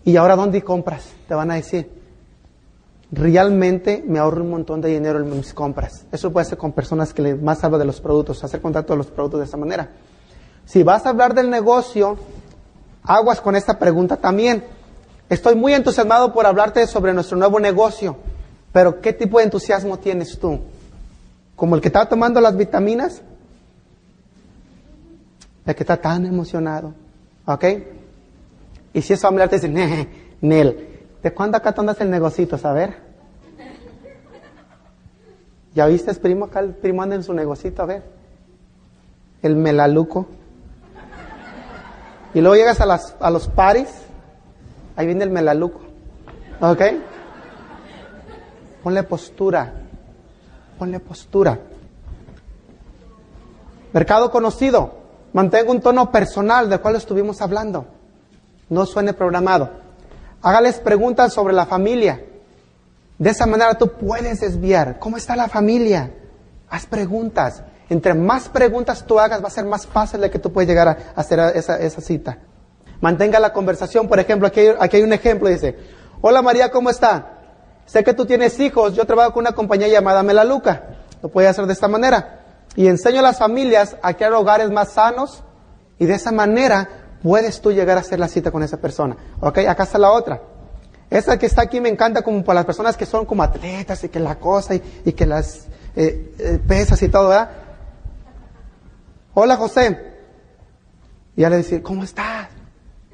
[0.05, 1.09] ¿Y ahora dónde compras?
[1.27, 1.89] Te van a decir.
[3.11, 6.05] Realmente me ahorro un montón de dinero en mis compras.
[6.11, 9.07] Eso puede ser con personas que más hablan de los productos, hacer contacto de los
[9.07, 9.91] productos de esa manera.
[10.65, 12.17] Si vas a hablar del negocio,
[13.03, 14.65] aguas con esta pregunta también.
[15.29, 18.17] Estoy muy entusiasmado por hablarte sobre nuestro nuevo negocio,
[18.71, 20.59] pero ¿qué tipo de entusiasmo tienes tú?
[21.55, 23.21] ¿Como el que estaba tomando las vitaminas?
[25.67, 26.93] El que está tan emocionado.
[27.45, 27.65] ¿Ok?
[28.93, 30.07] Y si esa familiar te dice,
[30.41, 30.87] Nel,
[31.21, 32.57] ¿de cuándo acá andas el negocito?
[32.63, 32.95] A ver.
[35.75, 36.45] ¿Ya viste, primo?
[36.45, 38.03] Acá el primo anda en su negocito, a ver.
[39.43, 40.25] El melaluco.
[42.33, 43.89] Y luego llegas a, las, a los paris,
[44.95, 45.81] ahí viene el melaluco.
[46.61, 46.81] ¿Ok?
[48.83, 49.73] Ponle postura.
[50.79, 51.59] Ponle postura.
[53.93, 54.96] Mercado conocido.
[55.37, 57.85] Mantenga un tono personal del cual estuvimos hablando.
[58.69, 59.69] No suene programado.
[60.41, 62.25] Hágales preguntas sobre la familia.
[63.19, 64.97] De esa manera tú puedes desviar.
[64.97, 66.11] ¿Cómo está la familia?
[66.71, 67.61] Haz preguntas.
[67.87, 70.87] Entre más preguntas tú hagas, va a ser más fácil de que tú puedas llegar
[70.87, 72.39] a hacer esa, cita.
[72.99, 74.07] Mantenga la conversación.
[74.07, 75.49] Por ejemplo, aquí aquí hay un ejemplo.
[75.49, 75.77] Dice,
[76.19, 77.43] hola María, ¿cómo está?
[77.85, 78.95] Sé que tú tienes hijos.
[78.95, 80.97] Yo trabajo con una compañía llamada Melaluca.
[81.21, 82.46] Lo puede hacer de esta manera
[82.77, 85.43] y enseño a las familias a crear hogares más sanos
[85.97, 89.17] y de esa manera puedes tú llegar a hacer la cita con esa persona.
[89.41, 89.57] ¿Ok?
[89.67, 90.39] Acá está la otra.
[91.09, 94.09] Esa que está aquí me encanta como para las personas que son como atletas y
[94.09, 97.49] que la cosa y, que las eh, eh, pesas y todo, ¿verdad?
[99.33, 99.99] Hola José.
[101.35, 102.49] Y ya le decir, ¿cómo estás?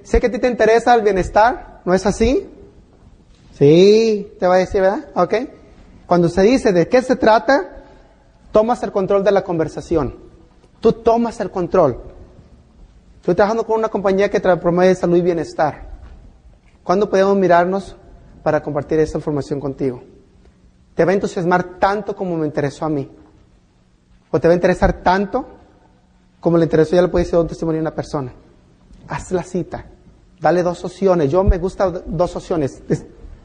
[0.03, 2.49] Sé que a ti te interesa el bienestar, ¿no es así?
[3.57, 5.07] Sí, te va a decir, ¿verdad?
[5.15, 5.35] ¿Ok?
[6.05, 7.82] Cuando se dice de qué se trata,
[8.53, 10.15] tomas el control de la conversación.
[10.79, 11.99] Tú tomas el control.
[13.19, 15.89] Estoy trabajando con una compañía que promueve salud y bienestar.
[16.83, 17.97] ¿Cuándo podemos mirarnos
[18.43, 20.03] para compartir esta información contigo.
[20.93, 23.09] Te va a entusiasmar tanto como me interesó a mí.
[24.29, 25.47] O te va a interesar tanto
[26.39, 28.33] como le interesó, ya le puede decir un testimonio a una persona.
[29.07, 29.85] Haz la cita.
[30.41, 31.31] Dale dos opciones.
[31.31, 32.83] Yo me gusta dos opciones.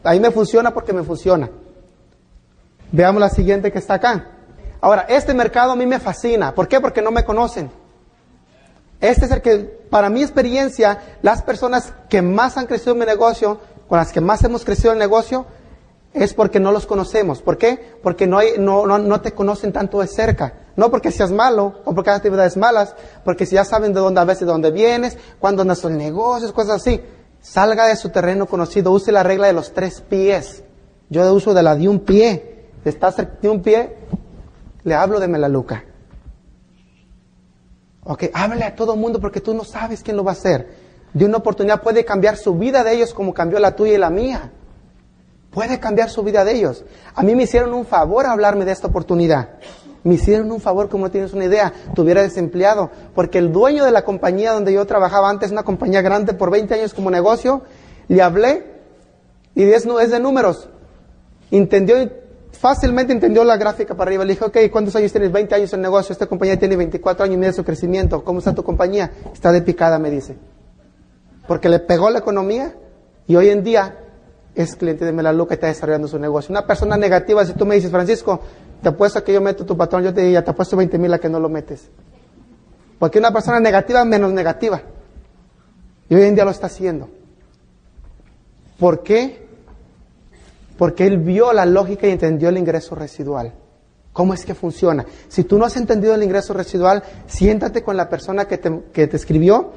[0.03, 1.49] Ahí me funciona porque me funciona.
[2.91, 4.38] Veamos la siguiente que está acá.
[4.81, 6.55] Ahora, este mercado a mí me fascina.
[6.55, 6.81] ¿Por qué?
[6.81, 7.71] Porque no me conocen.
[9.01, 9.59] Este es el que,
[9.91, 14.21] para mi experiencia, las personas que más han crecido en mi negocio, con las que
[14.21, 15.47] más hemos crecido en el negocio,
[16.13, 17.43] es porque no los conocemos.
[17.43, 17.97] ¿Por qué?
[18.03, 18.55] Porque no, hay,
[19.23, 20.55] te conocen tanto de cerca.
[20.77, 24.21] No porque seas malo o porque hagas actividades malas, porque si ya saben de dónde
[24.21, 27.01] a veces de dónde vienes, cuándo nuestros negocios, cosas así.
[27.41, 30.63] Salga de su terreno conocido, use la regla de los tres pies.
[31.09, 32.67] Yo uso de la de un pie.
[32.85, 33.97] Estás de un pie,
[34.85, 35.85] le hablo de Melaluca.
[38.05, 40.69] Ok, háblale a todo mundo porque tú no sabes quién lo va a hacer.
[41.13, 44.11] De una oportunidad puede cambiar su vida de ellos como cambió la tuya y la
[44.11, 44.51] mía.
[45.51, 46.85] Puede cambiar su vida de ellos.
[47.15, 49.51] A mí me hicieron un favor hablarme de esta oportunidad.
[50.05, 52.91] Me hicieron un favor, como no tienes una idea, tuviera desempleado.
[53.15, 56.75] Porque el dueño de la compañía donde yo trabajaba antes, una compañía grande por 20
[56.75, 57.63] años como negocio,
[58.09, 58.65] le hablé
[59.55, 60.69] y es, es de números.
[61.51, 61.97] Entendió,
[62.59, 64.25] fácilmente entendió la gráfica para arriba.
[64.25, 65.33] Le dije, ok, ¿cuántos años tienes?
[65.33, 66.13] 20 años en negocio.
[66.13, 68.23] Esta compañía tiene 24 años y de su crecimiento.
[68.25, 69.11] ¿Cómo está tu compañía?
[69.33, 70.37] Está de picada, me dice.
[71.47, 72.75] Porque le pegó la economía
[73.27, 73.97] y hoy en día
[74.55, 76.53] es cliente de Melaluca y está desarrollando su negocio.
[76.53, 78.41] Una persona negativa, si tú me dices, Francisco,
[78.83, 81.13] te apuesto a que yo meto tu patrón, yo te diría, te apuesto 20 mil
[81.13, 81.89] a que no lo metes.
[82.99, 84.83] Porque una persona negativa menos negativa.
[86.09, 87.09] Y hoy en día lo está haciendo.
[88.79, 89.48] ¿Por qué?
[90.79, 93.53] Porque él vio la lógica y entendió el ingreso residual.
[94.15, 95.05] ¿Cómo es que funciona?
[95.29, 99.07] Si tú no has entendido el ingreso residual, siéntate con la persona que te, que
[99.07, 99.73] te escribió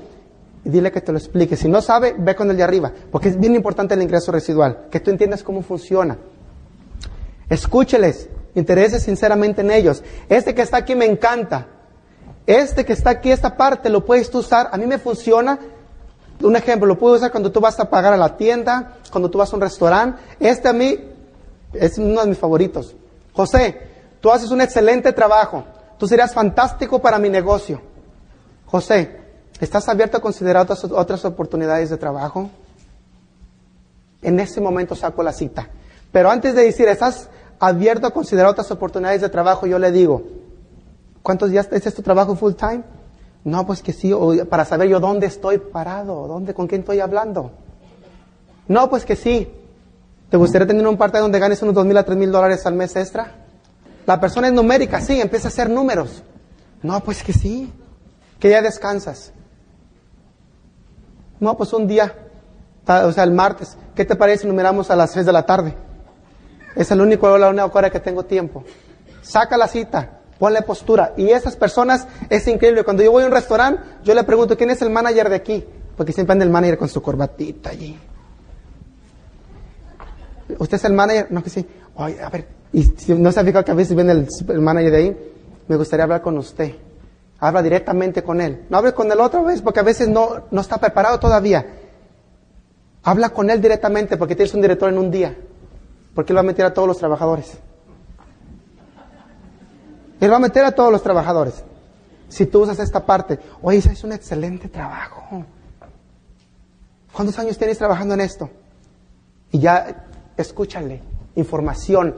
[0.64, 1.58] y dile que te lo explique.
[1.58, 4.88] Si no sabe, ve con el de arriba, porque es bien importante el ingreso residual,
[4.90, 6.18] que tú entiendas cómo funciona.
[7.50, 10.04] Escúcheles, interese sinceramente en ellos.
[10.30, 11.68] Este que está aquí me encanta.
[12.48, 14.70] Este que está aquí, esta parte, lo puedes tú usar.
[14.72, 15.60] A mí me funciona.
[16.44, 19.38] Un ejemplo, lo puedo usar cuando tú vas a pagar a la tienda, cuando tú
[19.38, 20.22] vas a un restaurante.
[20.40, 20.98] Este a mí
[21.74, 22.96] es uno de mis favoritos.
[23.34, 23.82] José,
[24.20, 25.64] tú haces un excelente trabajo.
[25.98, 27.82] Tú serías fantástico para mi negocio.
[28.66, 29.22] José,
[29.62, 32.50] ¿Estás abierto a considerar otras, oportunidades de trabajo?
[34.24, 35.70] En ese momento saco la cita.
[36.12, 39.68] Pero antes de decir, ¿estás abierto a considerar otras oportunidades de trabajo?
[39.68, 40.24] Yo le digo,
[41.22, 42.82] ¿cuántos días es tu trabajo full time?
[43.44, 44.14] No, pues que sí,
[44.50, 47.52] para saber yo dónde estoy parado, dónde, con quién estoy hablando.
[48.68, 49.52] No, pues que sí.
[50.30, 52.76] ¿Te gustaría tener un parte donde ganes unos dos mil a tres mil dólares al
[52.76, 53.36] mes extra?
[54.06, 56.24] La persona es numérica, sí, empieza a hacer números.
[56.84, 57.72] No, pues que sí.
[58.40, 59.34] Que ya descansas.
[61.40, 62.16] No, pues un día,
[62.88, 63.78] o sea, el martes.
[63.96, 65.76] ¿Qué te parece si nos miramos a las 6 de la tarde?
[66.76, 68.64] Es el único, la única hora que tengo tiempo.
[69.22, 71.14] Saca la cita, ponle postura.
[71.18, 72.84] Y esas personas, es increíble.
[72.84, 75.64] Cuando yo voy a un restaurante, yo le pregunto, ¿quién es el manager de aquí?
[75.96, 77.96] Porque siempre anda el manager con su corbatita allí.
[80.58, 81.28] ¿Usted es el manager?
[81.30, 81.64] No, que sí.
[81.94, 84.62] Oye, a ver, y si no se ha fijado que a veces viene el, el
[84.62, 85.18] manager de ahí,
[85.68, 86.74] me gustaría hablar con usted.
[87.40, 88.66] Habla directamente con él.
[88.68, 91.68] No hable con él otra vez porque a veces no, no está preparado todavía.
[93.04, 95.38] Habla con él directamente porque tienes un director en un día.
[96.16, 97.60] Porque él va a meter a todos los trabajadores.
[100.22, 101.64] Él va a meter a todos los trabajadores.
[102.30, 105.44] Si tú usas esta parte, oye, es un excelente trabajo.
[107.12, 108.50] ¿Cuántos años tienes trabajando en esto?
[109.52, 110.06] Y ya
[110.38, 111.02] escúchale.
[111.36, 112.16] Información,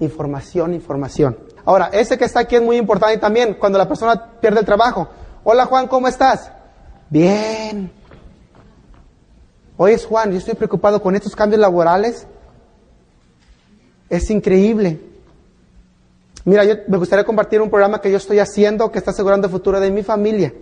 [0.00, 1.38] información, información.
[1.64, 5.08] Ahora, ese que está aquí es muy importante también cuando la persona pierde el trabajo.
[5.44, 6.50] Hola Juan, ¿cómo estás?
[7.08, 7.92] Bien.
[9.76, 12.26] Oye Juan, yo estoy preocupado con estos cambios laborales.
[14.08, 15.09] Es increíble.
[16.44, 19.52] Mira, yo me gustaría compartir un programa que yo estoy haciendo que está asegurando el
[19.52, 20.52] futuro de mi familia.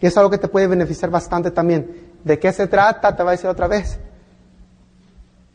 [0.00, 2.10] Y es algo que te puede beneficiar bastante también.
[2.24, 3.14] ¿De qué se trata?
[3.14, 3.98] Te va a decir otra vez.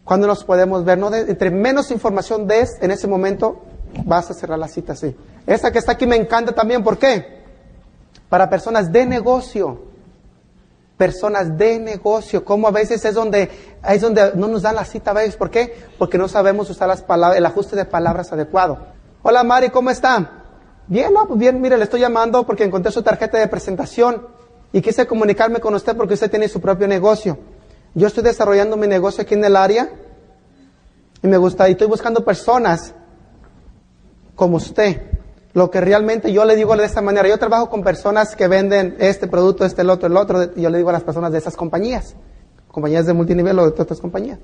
[0.04, 0.98] ¿Cuándo nos podemos ver?
[0.98, 3.64] No entre menos información des en ese momento,
[4.06, 5.16] vas a cerrar la cita así.
[5.48, 7.44] Esta que está aquí me encanta también, ¿por qué?
[8.30, 9.96] Para personas de negocio.
[10.98, 13.50] Personas de negocio, como a veces es donde,
[13.86, 15.36] es donde no nos dan la cita a.
[15.36, 15.76] ¿Por qué?
[15.98, 18.95] Porque no sabemos usar las palabras, el ajuste de palabras adecuado.
[19.28, 20.44] Hola Mari, ¿cómo está?
[20.86, 24.28] Bien, no, pues bien, mire, le estoy llamando porque encontré su tarjeta de presentación
[24.72, 27.40] y quise comunicarme con usted porque usted tiene su propio negocio.
[27.96, 29.90] Yo estoy desarrollando mi negocio aquí en el área
[31.24, 32.94] y me gusta, y estoy buscando personas
[34.36, 35.02] como usted.
[35.54, 38.96] Lo que realmente yo le digo de esta manera, yo trabajo con personas que venden
[39.00, 41.40] este producto, este, el otro, el otro, y yo le digo a las personas de
[41.40, 42.16] esas compañías,
[42.68, 44.38] compañías de multinivel o de otras compañías.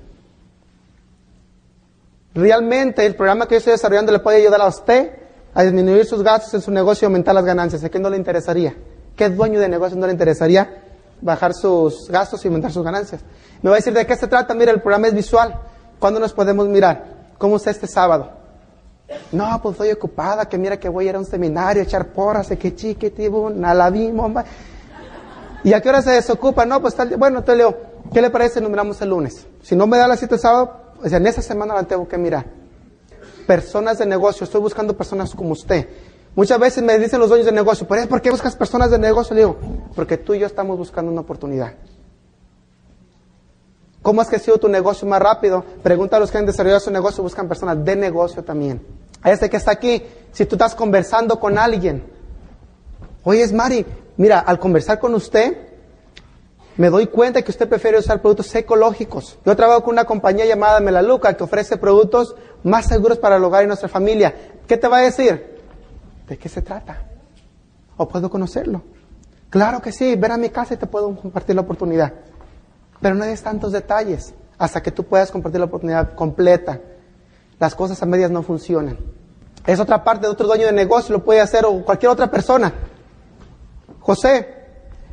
[2.34, 5.10] Realmente el programa que yo estoy desarrollando le puede ayudar a usted
[5.54, 7.84] a disminuir sus gastos en su negocio y aumentar las ganancias.
[7.84, 8.74] ¿A quién no le interesaría?
[9.16, 10.82] ¿Qué dueño de negocio no le interesaría
[11.20, 13.20] bajar sus gastos y aumentar sus ganancias?
[13.60, 14.54] Me va a decir de qué se trata.
[14.54, 15.54] Mira, el programa es visual.
[15.98, 17.04] ¿Cuándo nos podemos mirar?
[17.36, 18.30] ¿Cómo está este sábado?
[19.30, 22.48] No, pues estoy ocupada, que mira que voy a ir a un seminario, echar porras,
[22.48, 24.44] que chique, tibu, nalabí, bomba.
[25.64, 26.64] ¿Y a qué hora se desocupa?
[26.64, 27.76] No, pues tal, bueno, te leo,
[28.12, 28.60] ¿qué le parece?
[28.60, 29.46] Nos miramos el lunes.
[29.62, 32.06] Si no me da la cita el sábado, o sea, en esa semana la tengo
[32.06, 32.46] que mirar.
[33.46, 35.88] Personas de negocio, estoy buscando personas como usted.
[36.34, 39.34] Muchas veces me dicen los dueños de negocio, ¿por qué buscas personas de negocio?
[39.34, 39.58] Le digo,
[39.94, 41.74] porque tú y yo estamos buscando una oportunidad.
[44.00, 45.64] ¿Cómo has crecido tu negocio más rápido?
[45.82, 48.80] Pregunta a los que han desarrollado su negocio, buscan personas de negocio también.
[49.22, 52.02] A este que está aquí, si tú estás conversando con alguien,
[53.22, 53.86] oye, es Mari,
[54.16, 55.71] mira, al conversar con usted,
[56.76, 59.38] me doy cuenta que usted prefiere usar productos ecológicos.
[59.44, 63.64] Yo trabajo con una compañía llamada Melaluca que ofrece productos más seguros para el hogar
[63.64, 64.34] y nuestra familia.
[64.66, 65.60] ¿Qué te va a decir?
[66.28, 67.02] ¿De qué se trata?
[67.96, 68.82] ¿O puedo conocerlo?
[69.50, 72.12] Claro que sí, ven a mi casa y te puedo compartir la oportunidad.
[73.00, 76.80] Pero no des tantos detalles hasta que tú puedas compartir la oportunidad completa.
[77.58, 78.96] Las cosas a medias no funcionan.
[79.66, 82.72] Es otra parte de otro dueño de negocio, lo puede hacer o cualquier otra persona.
[84.00, 84.61] José,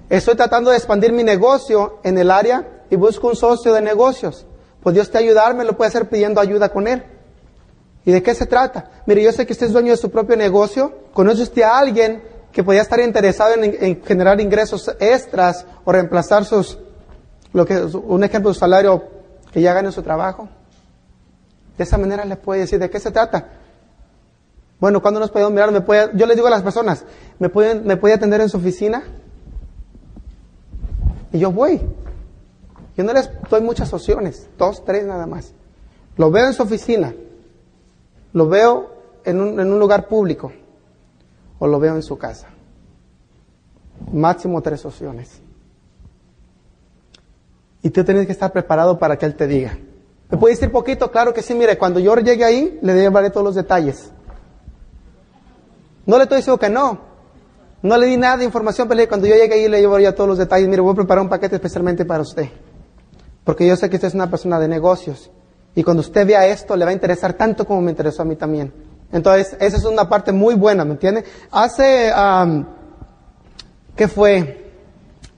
[0.09, 4.47] Estoy tratando de expandir mi negocio en el área y busco un socio de negocios.
[4.81, 7.03] Pues Dios te ayudarme, lo puede hacer pidiendo ayuda con él.
[8.05, 8.89] ¿Y de qué se trata?
[9.05, 10.93] Mire, yo sé que usted es dueño de su propio negocio.
[11.13, 16.79] ¿Conoce usted a alguien que podría estar interesado en, generar ingresos extras o reemplazar sus,
[17.53, 19.03] lo que, un ejemplo, su salario
[19.51, 20.49] que ya gane su trabajo?
[21.77, 23.47] De esa manera le puede decir, ¿de qué se trata?
[24.79, 25.71] Bueno, cuando nos podemos mirar?
[25.71, 27.05] Me puede, yo les digo a las personas,
[27.37, 29.03] ¿me pueden, me puede atender en su oficina?
[31.31, 31.79] Y yo voy.
[32.97, 35.53] Yo no les doy muchas opciones, dos, tres nada más.
[36.17, 37.13] Lo veo en su oficina,
[38.33, 38.91] lo veo
[39.23, 40.51] en un, en un lugar público
[41.59, 42.47] o lo veo en su casa.
[44.11, 45.41] Máximo tres opciones.
[47.81, 49.77] Y tú tienes que estar preparado para que Él te diga.
[50.29, 51.11] ¿Me puede decir poquito?
[51.11, 54.11] Claro que sí, mire, cuando yo llegue ahí, le llevaré todos los detalles.
[56.05, 56.99] No le estoy diciendo que no,
[57.81, 60.29] no le di nada de información, pero cuando yo llegue ahí le llevo ya todos
[60.29, 60.67] los detalles.
[60.67, 62.49] Mire, voy a preparar un paquete especialmente para usted.
[63.43, 65.31] Porque yo sé que usted es una persona de negocios.
[65.75, 68.35] Y cuando usted vea esto, le va a interesar tanto como me interesó a mí
[68.35, 68.73] también.
[69.11, 71.23] Entonces, esa es una parte muy buena, ¿me entiende?
[71.51, 72.11] Hace,
[73.95, 74.71] ¿qué fue?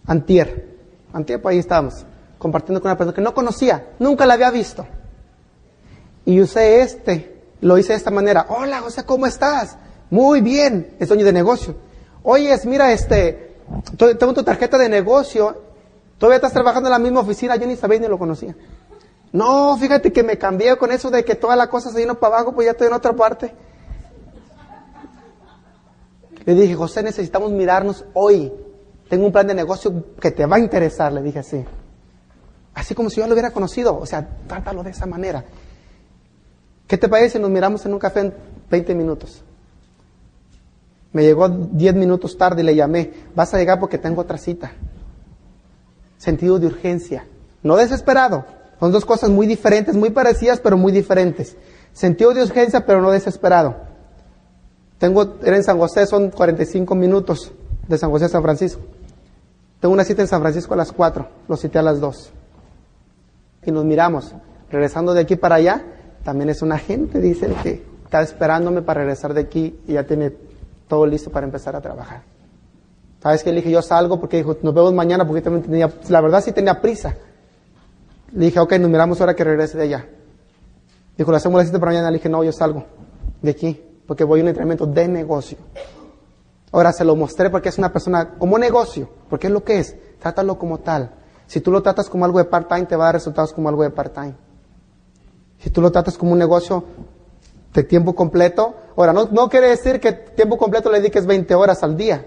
[0.07, 0.77] Antier.
[1.13, 2.05] Antier, pues ahí estábamos,
[2.37, 4.85] compartiendo con una persona que no conocía, nunca la había visto.
[6.25, 8.47] Y usé este, lo hice de esta manera.
[8.49, 9.77] Hola, José, ¿cómo estás?
[10.09, 11.75] Muy bien, es dueño de negocio.
[12.23, 13.57] Oye, mira, este,
[13.97, 15.61] tengo tu tarjeta de negocio,
[16.17, 18.55] todavía estás trabajando en la misma oficina, yo ni sabía ni lo conocía.
[19.33, 22.35] No, fíjate que me cambié con eso de que toda la cosa se vino para
[22.35, 23.53] abajo, pues ya estoy en otra parte.
[26.45, 28.51] Le dije, José, necesitamos mirarnos hoy.
[29.09, 31.63] Tengo un plan de negocio que te va a interesar, le dije así.
[32.73, 35.43] Así como si yo lo hubiera conocido, o sea, trátalo de esa manera.
[36.87, 38.33] ¿Qué te parece si nos miramos en un café en
[38.69, 39.43] 20 minutos?
[41.13, 43.11] Me llegó 10 minutos tarde y le llamé.
[43.35, 44.71] Vas a llegar porque tengo otra cita.
[46.17, 47.25] Sentido de urgencia.
[47.63, 48.45] No desesperado.
[48.79, 51.55] Son dos cosas muy diferentes, muy parecidas, pero muy diferentes.
[51.93, 53.75] Sentido de urgencia, pero no desesperado.
[54.97, 57.51] Tengo, era en San José, son 45 minutos
[57.87, 58.81] de San José a San Francisco.
[59.79, 62.31] Tengo una cita en San Francisco a las 4, lo cité a las 2.
[63.65, 64.33] Y nos miramos.
[64.69, 65.83] Regresando de aquí para allá,
[66.23, 70.33] también es un agente, dice, que está esperándome para regresar de aquí y ya tiene
[70.91, 72.23] todo listo para empezar a trabajar.
[73.23, 73.51] ¿Sabes qué?
[73.51, 76.51] Le dije, yo salgo porque dijo, nos vemos mañana porque también tenía, la verdad sí
[76.51, 77.15] tenía prisa.
[78.33, 80.09] Le dije, ok, nos miramos ahora que regrese de allá.
[81.17, 82.11] Dijo, lo hacemos la cita para mañana.
[82.11, 82.83] Le dije, no, yo salgo
[83.41, 85.57] de aquí porque voy a un entrenamiento de negocio.
[86.73, 89.95] Ahora se lo mostré porque es una persona como negocio, porque es lo que es.
[90.19, 91.11] Trátalo como tal.
[91.47, 93.83] Si tú lo tratas como algo de part-time, te va a dar resultados como algo
[93.83, 94.35] de part-time.
[95.59, 96.83] Si tú lo tratas como un negocio,
[97.73, 98.75] de tiempo completo.
[98.95, 102.25] Ahora, no, no quiere decir que tiempo completo le dediques 20 horas al día.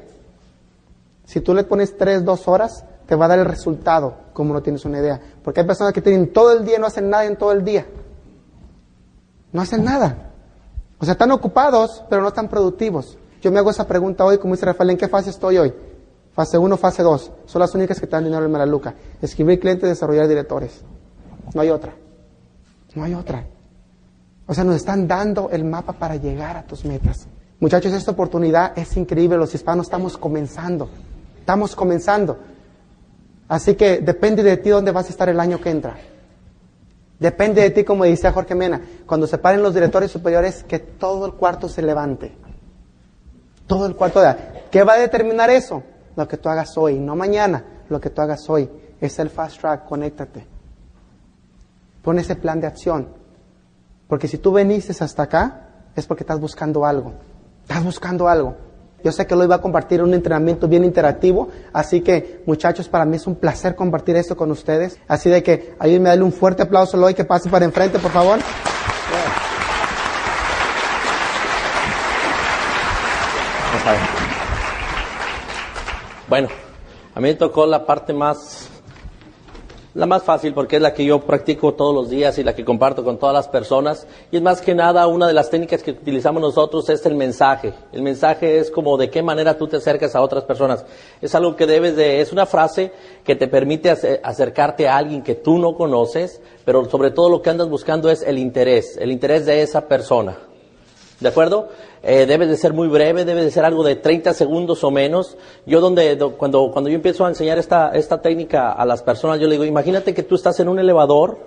[1.25, 4.63] Si tú le pones 3, 2 horas, te va a dar el resultado, como no
[4.63, 5.21] tienes una idea.
[5.43, 7.65] Porque hay personas que tienen todo el día y no hacen nada en todo el
[7.65, 7.87] día.
[9.53, 10.31] No hacen nada.
[10.99, 13.19] O sea, están ocupados, pero no están productivos.
[13.41, 15.75] Yo me hago esa pregunta hoy, como dice Rafael, ¿en qué fase estoy hoy?
[16.33, 17.33] Fase 1, fase 2.
[17.47, 18.95] Son las únicas que te dan dinero en Maraluca.
[19.21, 20.83] Escribir clientes, desarrollar directores.
[21.55, 21.95] No hay otra.
[22.95, 23.47] No hay otra.
[24.47, 27.27] O sea, nos están dando el mapa para llegar a tus metas.
[27.61, 29.39] Muchachos, esta oportunidad es increíble.
[29.39, 30.91] Los hispanos estamos comenzando.
[31.39, 32.39] Estamos comenzando.
[33.49, 35.97] Así que depende de ti dónde vas a estar el año que entra.
[37.19, 41.27] Depende de ti, como dice Jorge Mena, cuando se paren los directores superiores, que todo
[41.27, 42.37] el cuarto se levante.
[43.67, 44.35] Todo el cuarto de...
[44.71, 45.83] ¿Qué va a determinar eso?
[46.17, 48.69] Lo que tú hagas hoy, no mañana, lo que tú hagas hoy.
[49.01, 50.47] Es el fast track, conéctate.
[52.03, 53.24] Pon ese plan de acción.
[54.09, 57.13] Porque si tú veniste hasta acá, es porque estás buscando algo.
[57.63, 58.57] Estás buscando algo.
[59.03, 63.05] Yo sé que lo iba a compartir un entrenamiento bien interactivo, así que muchachos, para
[63.05, 64.99] mí es un placer compartir esto con ustedes.
[65.07, 68.11] Así de que ayúdenme a darle un fuerte aplauso hoy que pase para enfrente, por
[68.11, 68.39] favor.
[76.27, 76.49] Bueno,
[77.15, 78.64] a mí me tocó la parte más
[79.95, 82.65] la más fácil porque es la que yo practico todos los días y la que
[82.65, 84.07] comparto con todas las personas.
[84.33, 87.73] Y es más que nada una de las técnicas que utilizamos nosotros es el mensaje.
[87.93, 90.85] El mensaje es como de qué manera tú te acercas a otras personas.
[91.23, 92.93] Es algo que debes de, es una frase
[93.23, 93.91] que te permite
[94.23, 98.23] acercarte a alguien que tú no conoces, pero sobre todo lo que andas buscando es
[98.23, 100.37] el interés, el interés de esa persona.
[101.21, 101.69] ¿De acuerdo?
[102.07, 105.39] Eh, debe de ser muy breve, debe de ser algo de 30 segundos o menos.
[105.65, 109.47] Yo donde, cuando, cuando yo empiezo a enseñar esta, esta técnica a las personas, yo
[109.47, 111.39] le digo, imagínate que tú estás en un elevador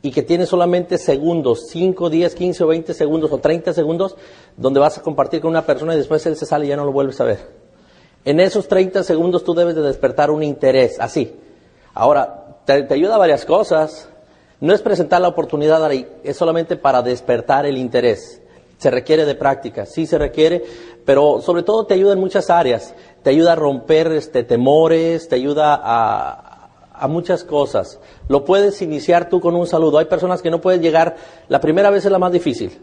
[0.00, 4.16] y que tienes solamente segundos, 5, 10, 15 o 20 segundos o 30 segundos,
[4.56, 6.86] donde vas a compartir con una persona y después él se sale y ya no
[6.86, 7.46] lo vuelves a ver.
[8.24, 11.34] En esos 30 segundos tú debes de despertar un interés, así.
[11.92, 14.08] Ahora, te, ayuda a varias cosas.
[14.58, 18.40] No es presentar la oportunidad es solamente para despertar el interés.
[18.78, 20.62] Se requiere de práctica, sí se requiere,
[21.04, 22.94] pero sobre todo te ayuda en muchas áreas.
[23.22, 26.56] Te ayuda a romper este, temores, te ayuda a,
[26.98, 28.00] a muchas cosas.
[28.28, 29.98] Lo puedes iniciar tú con un saludo.
[29.98, 31.16] Hay personas que no pueden llegar,
[31.48, 32.78] la primera vez es la más difícil,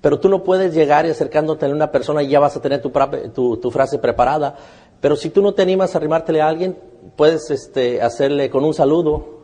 [0.00, 2.80] pero tú no puedes llegar y acercándote a una persona y ya vas a tener
[2.80, 4.56] tu, frase preparada.
[5.00, 6.78] Pero si tú no te animas a arrimártele a alguien,
[7.16, 9.39] puedes este, hacerle con un saludo,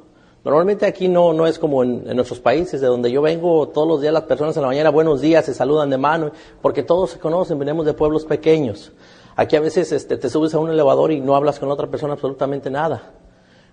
[0.46, 4.00] Normalmente aquí no, no es como en, nuestros países, de donde yo vengo, todos los
[4.00, 6.30] días las personas en la mañana, buenos días, se saludan de mano,
[6.62, 8.92] porque todos se conocen, venimos de pueblos pequeños.
[9.34, 12.12] Aquí a veces este, te subes a un elevador y no hablas con otra persona
[12.12, 13.10] absolutamente nada.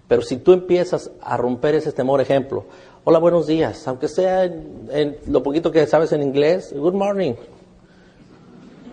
[0.07, 2.65] Pero si tú empiezas a romper ese temor, ejemplo,
[3.03, 7.35] hola, buenos días, aunque sea en, lo poquito que sabes en inglés, good morning,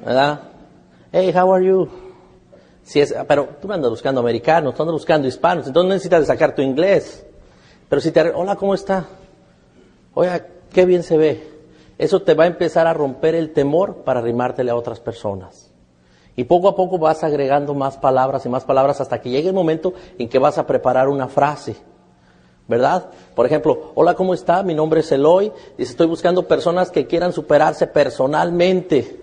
[0.05, 0.39] ¿verdad?
[1.13, 1.89] Hey, how are you?
[2.83, 6.61] Si es, pero tú andas buscando americanos, tú andas buscando hispanos, entonces necesitas sacar tu
[6.61, 7.25] inglés.
[7.91, 9.05] Pero si te, hola, ¿cómo está?
[10.15, 11.51] Oiga, qué bien se ve.
[11.99, 15.73] Eso te va a empezar a romper el temor para arrimártele a otras personas.
[16.37, 19.55] Y poco a poco vas agregando más palabras y más palabras hasta que llegue el
[19.55, 21.77] momento en que vas a preparar una frase.
[22.69, 23.11] ¿Verdad?
[23.35, 24.63] Por ejemplo, hola, ¿cómo está?
[24.63, 25.53] Mi nombre es Eloy.
[25.77, 29.21] Dice, estoy buscando personas que quieran superarse personalmente.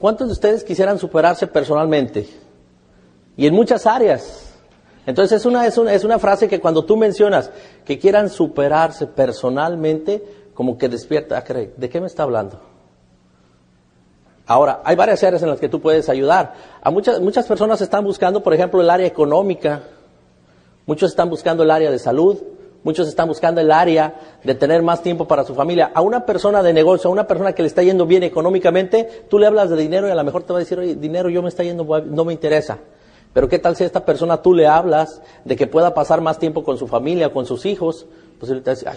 [0.00, 2.28] ¿Cuántos de ustedes quisieran superarse personalmente?
[3.36, 4.49] Y en muchas áreas.
[5.10, 7.50] Entonces es una, es una, es una frase que cuando tú mencionas
[7.84, 10.22] que quieran superarse personalmente,
[10.54, 12.60] como que despierta, ah, ¿de qué me está hablando?
[14.46, 16.54] Ahora, hay varias áreas en las que tú puedes ayudar.
[16.80, 19.82] A muchas, muchas personas están buscando, por ejemplo, el área económica,
[20.86, 22.38] muchos están buscando el área de salud,
[22.84, 25.90] muchos están buscando el área de tener más tiempo para su familia.
[25.92, 29.40] A una persona de negocio, a una persona que le está yendo bien económicamente, tú
[29.40, 31.42] le hablas de dinero y a lo mejor te va a decir, oye, dinero yo
[31.42, 32.78] me está yendo, no me interesa.
[33.32, 36.38] Pero ¿qué tal si a esta persona tú le hablas de que pueda pasar más
[36.38, 38.06] tiempo con su familia, con sus hijos?
[38.38, 38.96] Pues te dice, ah,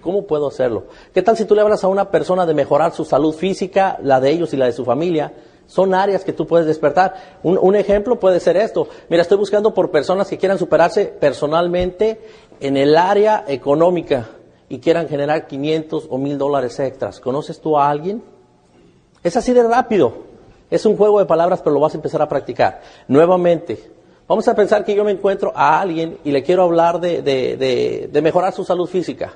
[0.00, 0.86] ¿cómo puedo hacerlo?
[1.12, 4.20] ¿Qué tal si tú le hablas a una persona de mejorar su salud física, la
[4.20, 5.32] de ellos y la de su familia?
[5.66, 7.38] Son áreas que tú puedes despertar.
[7.42, 8.88] Un, un ejemplo puede ser esto.
[9.10, 12.20] Mira, estoy buscando por personas que quieran superarse personalmente
[12.60, 14.30] en el área económica
[14.68, 17.20] y quieran generar 500 o 1000 dólares extras.
[17.20, 18.24] ¿Conoces tú a alguien?
[19.22, 20.27] Es así de rápido.
[20.70, 22.80] Es un juego de palabras, pero lo vas a empezar a practicar.
[23.08, 23.90] Nuevamente,
[24.26, 28.08] vamos a pensar que yo me encuentro a alguien y le quiero hablar de, de,
[28.12, 29.32] de, mejorar su salud física.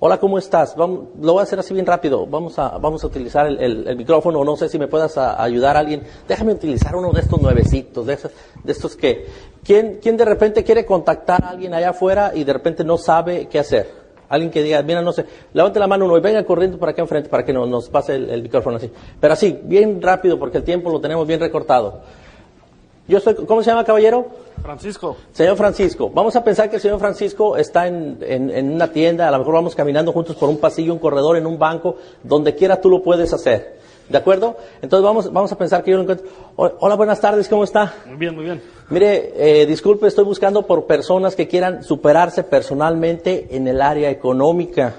[0.00, 0.76] Hola, ¿cómo estás?
[0.76, 2.26] Vamos, lo voy a hacer así bien rápido.
[2.26, 4.44] Vamos a, vamos a utilizar el, el, micrófono.
[4.44, 6.02] No sé si me puedas ayudar a alguien.
[6.26, 8.16] Déjame utilizar uno de estos nuevecitos, de,
[8.64, 9.26] de estos que...
[9.64, 13.46] ¿quién, ¿Quién de repente quiere contactar a alguien allá afuera y de repente no sabe
[13.46, 14.07] qué hacer?
[14.28, 15.24] Alguien que diga, mira, no sé,
[15.54, 18.42] levante la mano uno y venga corriendo por acá enfrente para que nos pase el,
[18.42, 18.90] micrófono así.
[19.20, 22.00] Pero así, bien rápido porque el tiempo lo tenemos bien recortado.
[23.08, 24.26] Yo soy, ¿cómo se llama caballero?
[24.62, 25.16] Francisco.
[25.32, 29.30] Señor Francisco, vamos a pensar que el señor Francisco está en, en, una tienda, a
[29.30, 32.78] lo mejor vamos caminando juntos por un pasillo, un corredor, en un banco, donde quiera
[32.78, 33.77] tú lo puedes hacer.
[34.08, 34.56] ¿De acuerdo?
[34.80, 36.26] Entonces vamos, vamos a pensar que yo lo encuentro.
[36.56, 37.94] Hola, buenas tardes, ¿cómo está?
[38.06, 38.62] Muy bien, muy bien.
[38.88, 44.94] Mire, eh, disculpe, estoy buscando por personas que quieran superarse personalmente en el área económica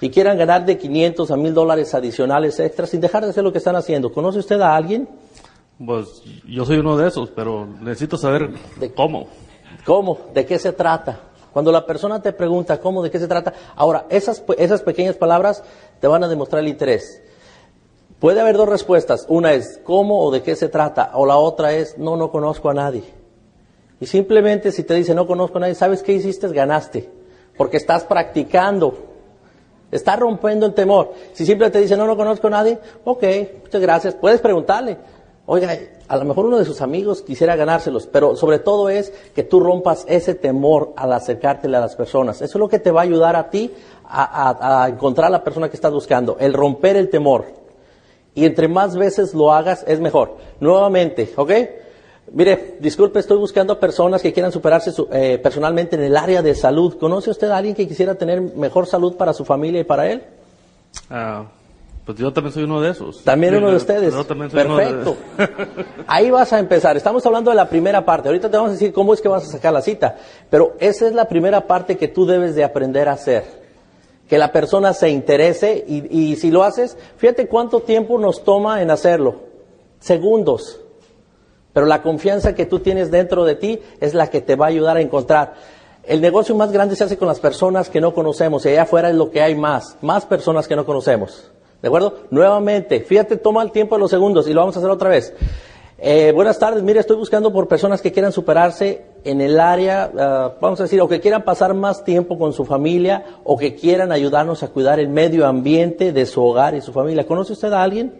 [0.00, 3.50] y quieran ganar de 500 a 1000 dólares adicionales extras sin dejar de hacer lo
[3.50, 4.12] que están haciendo.
[4.12, 5.08] ¿Conoce usted a alguien?
[5.84, 9.26] Pues yo soy uno de esos, pero necesito saber de cómo.
[9.84, 10.18] ¿Cómo?
[10.32, 11.20] ¿De qué se trata?
[11.52, 15.64] Cuando la persona te pregunta cómo, de qué se trata, ahora, esas, esas pequeñas palabras
[16.00, 17.22] te van a demostrar el interés.
[18.18, 19.26] Puede haber dos respuestas.
[19.28, 22.70] Una es cómo o de qué se trata, o la otra es no, no conozco
[22.70, 23.04] a nadie.
[24.00, 26.48] Y simplemente si te dice no conozco a nadie, ¿sabes qué hiciste?
[26.48, 27.10] Ganaste.
[27.56, 28.94] Porque estás practicando.
[29.90, 31.12] Estás rompiendo el temor.
[31.32, 33.24] Si simplemente te dice no, no conozco a nadie, ok,
[33.64, 34.14] muchas gracias.
[34.14, 34.98] Puedes preguntarle.
[35.48, 39.44] Oiga, a lo mejor uno de sus amigos quisiera ganárselos, pero sobre todo es que
[39.44, 42.42] tú rompas ese temor al acercártele a las personas.
[42.42, 43.72] Eso es lo que te va a ayudar a ti
[44.04, 47.65] a, encontrar a la persona que estás buscando, el romper el temor.
[48.36, 50.36] Y entre más veces lo hagas, es mejor.
[50.60, 51.52] Nuevamente, ¿ok?
[52.32, 56.98] Mire, disculpe, estoy buscando personas que quieran superarse eh, personalmente en el área de salud.
[56.98, 60.22] ¿Conoce usted a alguien que quisiera tener mejor salud para su familia y para él?
[61.08, 61.46] Ah,
[62.04, 63.24] pues yo también soy uno de esos.
[63.24, 64.12] También uno de ustedes.
[64.12, 65.16] Yo también soy Perfecto.
[65.38, 65.86] Uno de...
[66.06, 66.94] Ahí vas a empezar.
[66.94, 68.28] Estamos hablando de la primera parte.
[68.28, 70.16] Ahorita te vamos a decir cómo es que vas a sacar la cita.
[70.50, 73.65] Pero esa es la primera parte que tú debes de aprender a hacer.
[74.28, 78.90] Que la persona se interese y, si lo haces, fíjate cuánto tiempo nos toma en
[78.90, 79.36] hacerlo.
[80.00, 80.80] Segundos.
[81.72, 84.70] Pero la confianza que tú tienes dentro de ti es la que te va a
[84.70, 85.54] ayudar a encontrar.
[86.02, 89.10] El negocio más grande se hace con las personas que no conocemos y allá afuera
[89.10, 91.50] es lo que hay más, más personas que no conocemos.
[91.82, 92.20] ¿De acuerdo?
[92.30, 95.34] Nuevamente, fíjate, toma el tiempo de los segundos y lo vamos a hacer otra vez.
[95.98, 100.60] Eh, buenas tardes, mire, estoy buscando por personas que quieran superarse en el área, uh,
[100.60, 104.12] vamos a decir, o que quieran pasar más tiempo con su familia, o que quieran
[104.12, 107.26] ayudarnos a cuidar el medio ambiente de su hogar y su familia.
[107.26, 108.12] ¿Conoce usted a alguien?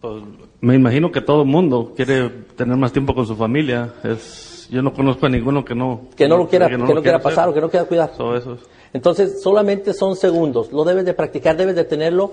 [0.00, 0.24] Pues,
[0.60, 3.94] me imagino que todo el mundo quiere tener más tiempo con su familia.
[4.02, 6.94] Es, yo no conozco a ninguno que no que no lo quiera, que no, que
[6.94, 8.10] no quiera pasar o que no quiera cuidar.
[8.16, 8.60] So, eso es.
[8.92, 10.72] Entonces, solamente son segundos.
[10.72, 12.32] Lo debes de practicar, debes de tenerlo.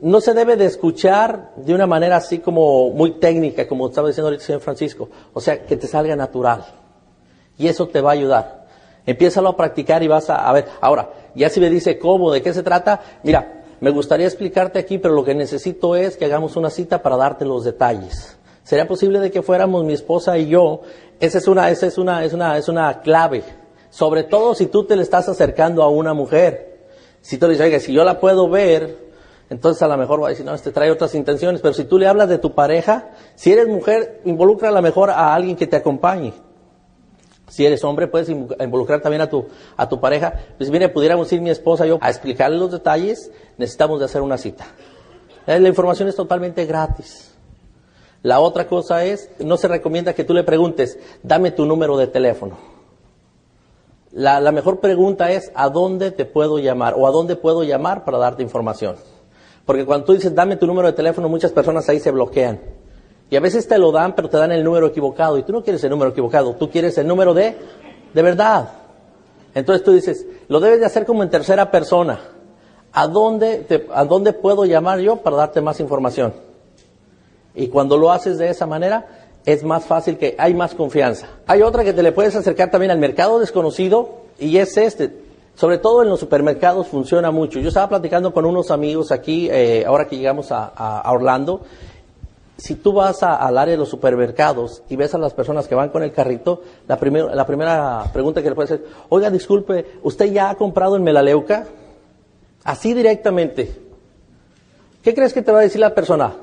[0.00, 4.28] No se debe de escuchar de una manera así como muy técnica, como estaba diciendo
[4.28, 5.08] ahorita el señor Francisco.
[5.32, 6.66] O sea, que te salga natural.
[7.56, 8.66] Y eso te va a ayudar.
[9.06, 10.66] Empiézalo a practicar y vas a, ver.
[10.80, 14.98] Ahora, ya si me dice cómo, de qué se trata, mira, me gustaría explicarte aquí,
[14.98, 18.36] pero lo que necesito es que hagamos una cita para darte los detalles.
[18.64, 20.80] ¿Sería posible de que fuéramos mi esposa y yo?
[21.20, 23.44] Esa es una, esa es una, es una, es una clave.
[23.90, 26.88] Sobre todo si tú te le estás acercando a una mujer.
[27.20, 29.05] Si tú le dices, oiga, si yo la puedo ver,
[29.48, 31.60] entonces a lo mejor va a decir, no, este trae otras intenciones.
[31.60, 35.10] Pero si tú le hablas de tu pareja, si eres mujer, involucra a lo mejor
[35.10, 36.32] a alguien que te acompañe.
[37.48, 40.34] Si eres hombre, puedes involucrar también a tu, a tu pareja.
[40.58, 44.20] Pues mire, pudiéramos ir mi esposa y yo a explicarle los detalles, necesitamos de hacer
[44.20, 44.66] una cita.
[45.46, 47.32] La información es totalmente gratis.
[48.22, 52.08] La otra cosa es, no se recomienda que tú le preguntes, dame tu número de
[52.08, 52.58] teléfono.
[54.10, 56.94] La, la mejor pregunta es, ¿a dónde te puedo llamar?
[56.96, 58.96] O ¿a dónde puedo llamar para darte información?
[59.66, 62.60] Porque cuando tú dices, dame tu número de teléfono, muchas personas ahí se bloquean.
[63.28, 65.36] Y a veces te lo dan, pero te dan el número equivocado.
[65.36, 67.56] Y tú no quieres el número equivocado, tú quieres el número de,
[68.14, 68.70] de verdad.
[69.54, 72.20] Entonces tú dices, lo debes de hacer como en tercera persona.
[72.92, 76.32] ¿A dónde, ¿A dónde puedo llamar yo para darte más información?
[77.54, 79.06] Y cuando lo haces de esa manera,
[79.44, 81.26] es más fácil que hay más confianza.
[81.46, 85.25] Hay otra que te le puedes acercar también al mercado desconocido y es este.
[85.56, 87.58] Sobre todo en los supermercados funciona mucho.
[87.58, 91.62] Yo estaba platicando con unos amigos aquí, eh, ahora que llegamos a, Orlando,
[92.58, 95.74] si tú vas a, al área de los supermercados y ves a las personas que
[95.74, 99.86] van con el carrito, la, primer, la primera pregunta que le puedes hacer, oiga, disculpe,
[100.02, 101.66] ¿usted ya ha comprado en Melaleuca?
[102.64, 103.80] Así directamente.
[105.02, 106.34] ¿Qué crees que te va a decir la persona?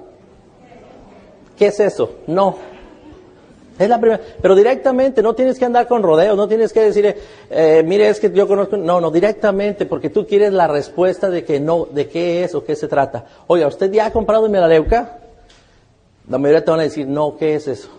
[1.56, 2.18] ¿Qué es eso?
[2.26, 2.56] No.
[3.78, 4.22] Es la primera.
[4.42, 7.16] Pero directamente, no tienes que andar con rodeos, no tienes que decir,
[7.50, 8.78] eh, mire, es que yo conozco.
[8.78, 12.64] No, no, directamente, porque tú quieres la respuesta de que no, de qué es o
[12.64, 13.26] qué se trata.
[13.48, 15.20] Oiga, ¿usted ya ha comprado Melaleuca?
[16.30, 17.90] La mayoría te van a decir, no, ¿qué es eso?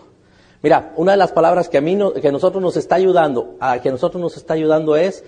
[0.61, 3.79] Mira, una de las palabras que a mí, no, que nosotros nos está ayudando, a
[3.79, 5.23] que a nosotros nos está ayudando es,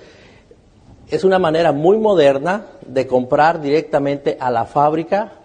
[1.09, 5.36] es una manera muy moderna de comprar directamente a la fábrica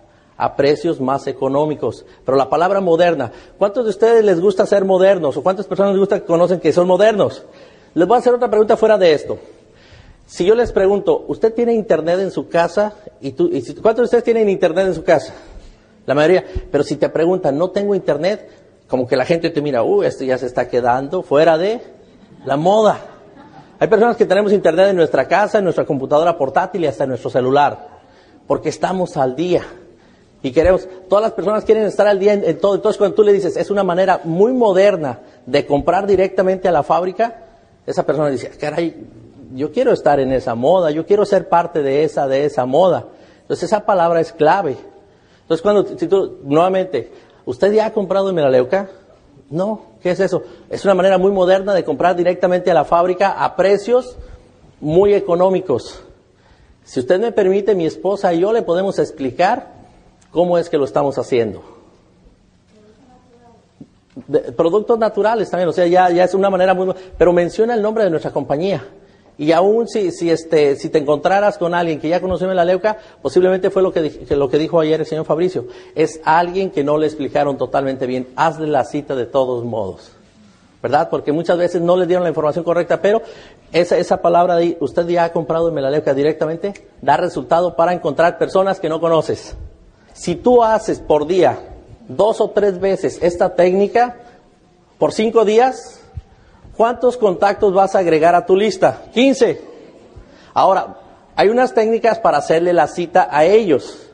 [0.43, 2.05] a precios más económicos.
[2.25, 5.37] Pero la palabra moderna, ¿cuántos de ustedes les gusta ser modernos?
[5.37, 7.45] ¿O cuántas personas les gusta que conocen que son modernos?
[7.95, 9.39] Les voy a hacer otra pregunta fuera de esto.
[10.27, 12.95] Si yo les pregunto, ¿usted tiene internet en su casa?
[13.21, 15.33] ¿Y tú, y ¿Cuántos de ustedes tienen internet en su casa?
[16.07, 16.45] La mayoría.
[16.73, 18.51] Pero si te preguntan, no tengo internet,
[18.89, 21.81] como que la gente te mira, uh, esto ya se está quedando fuera de
[22.45, 22.99] la moda.
[23.79, 27.11] Hay personas que tenemos internet en nuestra casa, en nuestra computadora portátil y hasta en
[27.11, 28.01] nuestro celular,
[28.49, 29.63] porque estamos al día.
[30.43, 32.75] Y queremos, todas las personas quieren estar al día en, en, todo.
[32.75, 36.83] Entonces, cuando tú le dices, es una manera muy moderna de comprar directamente a la
[36.83, 37.45] fábrica,
[37.87, 39.07] esa persona dice, caray,
[39.55, 43.07] yo quiero estar en esa moda, yo quiero ser parte de esa, de esa moda.
[43.43, 44.77] Entonces, esa palabra es clave.
[45.43, 47.13] Entonces, cuando, si tú, nuevamente,
[47.45, 48.89] ¿usted ya ha comprado en Melaleuca?
[49.51, 50.43] No, ¿Qué es eso?
[50.69, 54.17] Es una manera muy moderna de comprar directamente a la fábrica a precios
[54.81, 56.03] muy económicos.
[56.83, 59.72] Si usted me permite, mi esposa y yo le podemos explicar
[60.33, 61.63] cómo es que lo estamos haciendo.
[64.57, 66.93] productos naturales también, o sea, ya, es una manera muy...
[67.17, 68.85] Pero menciona el nombre de nuestra compañía.
[69.39, 72.99] Y aún si, si, este, si te encontraras con alguien que ya conoció la leuca,
[73.23, 75.67] posiblemente fue lo que, lo que dijo ayer el señor Fabricio.
[75.95, 78.29] Es alguien que no le explicaron totalmente bien.
[78.37, 80.13] Hazle la cita de todos modos.
[80.83, 81.09] ¿Verdad?
[81.11, 83.23] Porque muchas veces no le dieron la información correcta, pero
[83.73, 88.37] esa, esa palabra de usted ya ha comprado en Melaleuca directamente, da resultado para encontrar
[88.37, 89.57] personas que no conoces.
[90.13, 91.59] Si tú haces por día
[92.09, 94.17] dos o tres veces esta técnica,
[94.99, 96.03] por cinco días,
[96.77, 99.03] ¿Cuántos contactos vas a agregar a tu lista?
[99.13, 99.61] 15.
[100.55, 100.97] Ahora,
[101.37, 104.09] hay unas técnicas para hacerle la cita a ellos.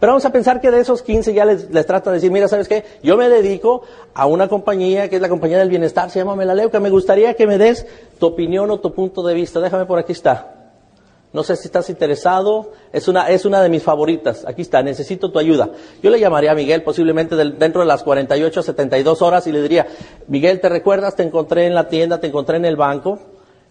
[0.00, 2.48] Pero vamos a pensar que de esos 15 ya les, les trata de decir, mira,
[2.48, 2.84] ¿sabes qué?
[3.02, 3.82] Yo me dedico
[4.14, 6.80] a una compañía que es la compañía del bienestar, se llama Melaleuca.
[6.80, 7.86] Me gustaría que me des
[8.18, 9.60] tu opinión o tu punto de vista.
[9.60, 10.59] Déjame por aquí está.
[11.32, 12.72] No sé si estás interesado.
[12.92, 14.44] Es una, es una de mis favoritas.
[14.46, 14.82] Aquí está.
[14.82, 15.70] Necesito tu ayuda.
[16.02, 19.62] Yo le llamaría a Miguel posiblemente dentro de las 48 a 72 horas y le
[19.62, 19.86] diría,
[20.26, 21.14] Miguel, ¿te recuerdas?
[21.14, 23.18] Te encontré en la tienda, te encontré en el banco.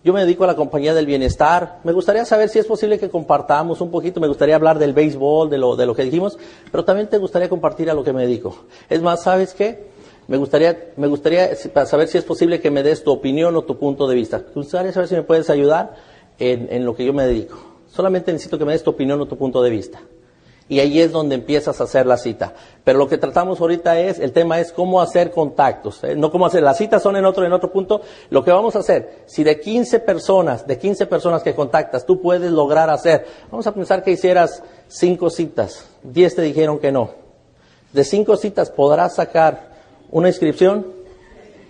[0.01, 1.79] Yo me dedico a la compañía del bienestar.
[1.83, 4.21] Me gustaría saber si es posible que compartamos un poquito.
[4.21, 6.37] Me gustaría hablar del béisbol, de lo, de lo que dijimos,
[6.71, 8.55] pero también te gustaría compartir a lo que me dedico.
[8.89, 9.89] Es más, ¿sabes qué?
[10.29, 11.53] Me gustaría, me gustaría
[11.85, 14.37] saber si es posible que me des tu opinión o tu punto de vista.
[14.37, 15.95] Me gustaría saber si me puedes ayudar
[16.39, 17.57] en, lo que yo me dedico.
[17.87, 20.01] Solamente necesito que me des tu opinión o tu punto de vista.
[20.67, 22.53] Y ahí es donde empiezas a hacer la cita.
[22.83, 26.03] Pero lo que tratamos ahorita es, el tema es cómo hacer contactos.
[26.03, 26.15] ¿eh?
[26.15, 28.01] No cómo hacer, las citas son en otro, en otro punto.
[28.29, 32.21] Lo que vamos a hacer, si de 15 personas, de 15 personas que contactas, tú
[32.21, 37.11] puedes lograr hacer, vamos a pensar que hicieras 5 citas, 10 te dijeron que no.
[37.91, 39.69] De 5 citas podrás sacar
[40.11, 40.85] una inscripción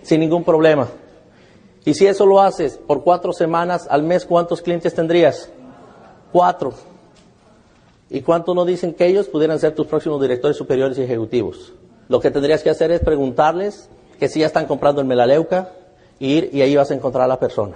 [0.02, 0.88] sin ningún problema.
[1.90, 5.50] Y si eso lo haces por cuatro semanas al mes, ¿cuántos clientes tendrías?
[6.30, 6.72] Cuatro.
[8.08, 11.72] ¿Y cuántos no dicen que ellos pudieran ser tus próximos directores superiores y ejecutivos?
[12.06, 13.88] Lo que tendrías que hacer es preguntarles
[14.20, 15.70] que si ya están comprando el Melaleuca,
[16.20, 17.74] ir y ahí vas a encontrar a la persona.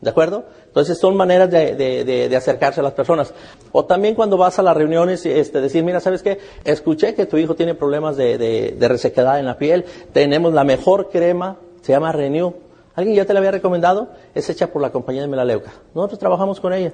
[0.00, 0.46] ¿De acuerdo?
[0.66, 3.32] Entonces son maneras de, acercarse a las personas.
[3.70, 6.40] O también cuando vas a las reuniones, este, decir, mira, ¿sabes qué?
[6.64, 9.84] Escuché que tu hijo tiene problemas de, resequedad en la piel.
[10.12, 12.63] Tenemos la mejor crema, se llama Renew.
[12.96, 14.08] ¿Alguien ya te la había recomendado?
[14.34, 15.72] Es hecha por la compañía de Melaleuca.
[15.94, 16.92] Nosotros trabajamos con ella.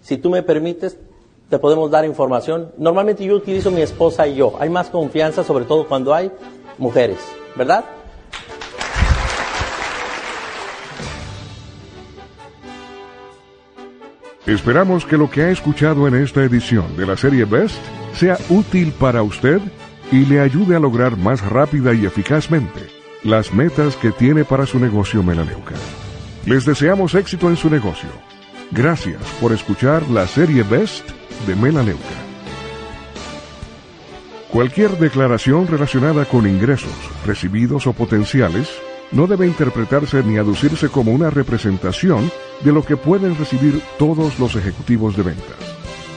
[0.00, 0.96] Si tú me permites,
[1.48, 2.72] te podemos dar información.
[2.78, 4.54] Normalmente yo utilizo mi esposa y yo.
[4.60, 6.30] Hay más confianza, sobre todo cuando hay
[6.78, 7.18] mujeres,
[7.56, 7.84] ¿verdad?
[14.46, 17.78] Esperamos que lo que ha escuchado en esta edición de la serie Best
[18.14, 19.60] sea útil para usted
[20.10, 24.80] y le ayude a lograr más rápida y eficazmente las metas que tiene para su
[24.80, 25.74] negocio Melaleuca.
[26.44, 28.08] Les deseamos éxito en su negocio.
[28.72, 31.08] Gracias por escuchar la serie Best
[31.46, 32.02] de Melaleuca.
[34.50, 36.92] Cualquier declaración relacionada con ingresos,
[37.24, 38.68] recibidos o potenciales,
[39.12, 42.30] no debe interpretarse ni aducirse como una representación
[42.64, 45.56] de lo que pueden recibir todos los ejecutivos de ventas.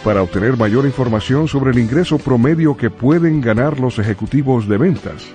[0.04, 5.26] Para obtener mayor información sobre el ingreso promedio que pueden ganar los ejecutivos de ventas,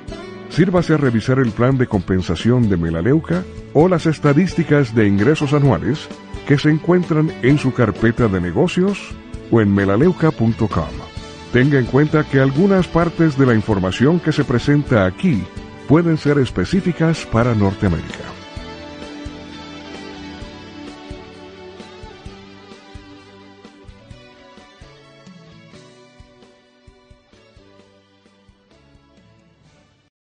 [0.51, 6.09] sírvase a revisar el plan de compensación de Melaleuca o las estadísticas de ingresos anuales
[6.46, 8.98] que se encuentran en su carpeta de negocios
[9.51, 10.68] o en melaleuca.com.
[11.53, 15.42] Tenga en cuenta que algunas partes de la información que se presenta aquí
[15.88, 18.30] pueden ser específicas para Norteamérica.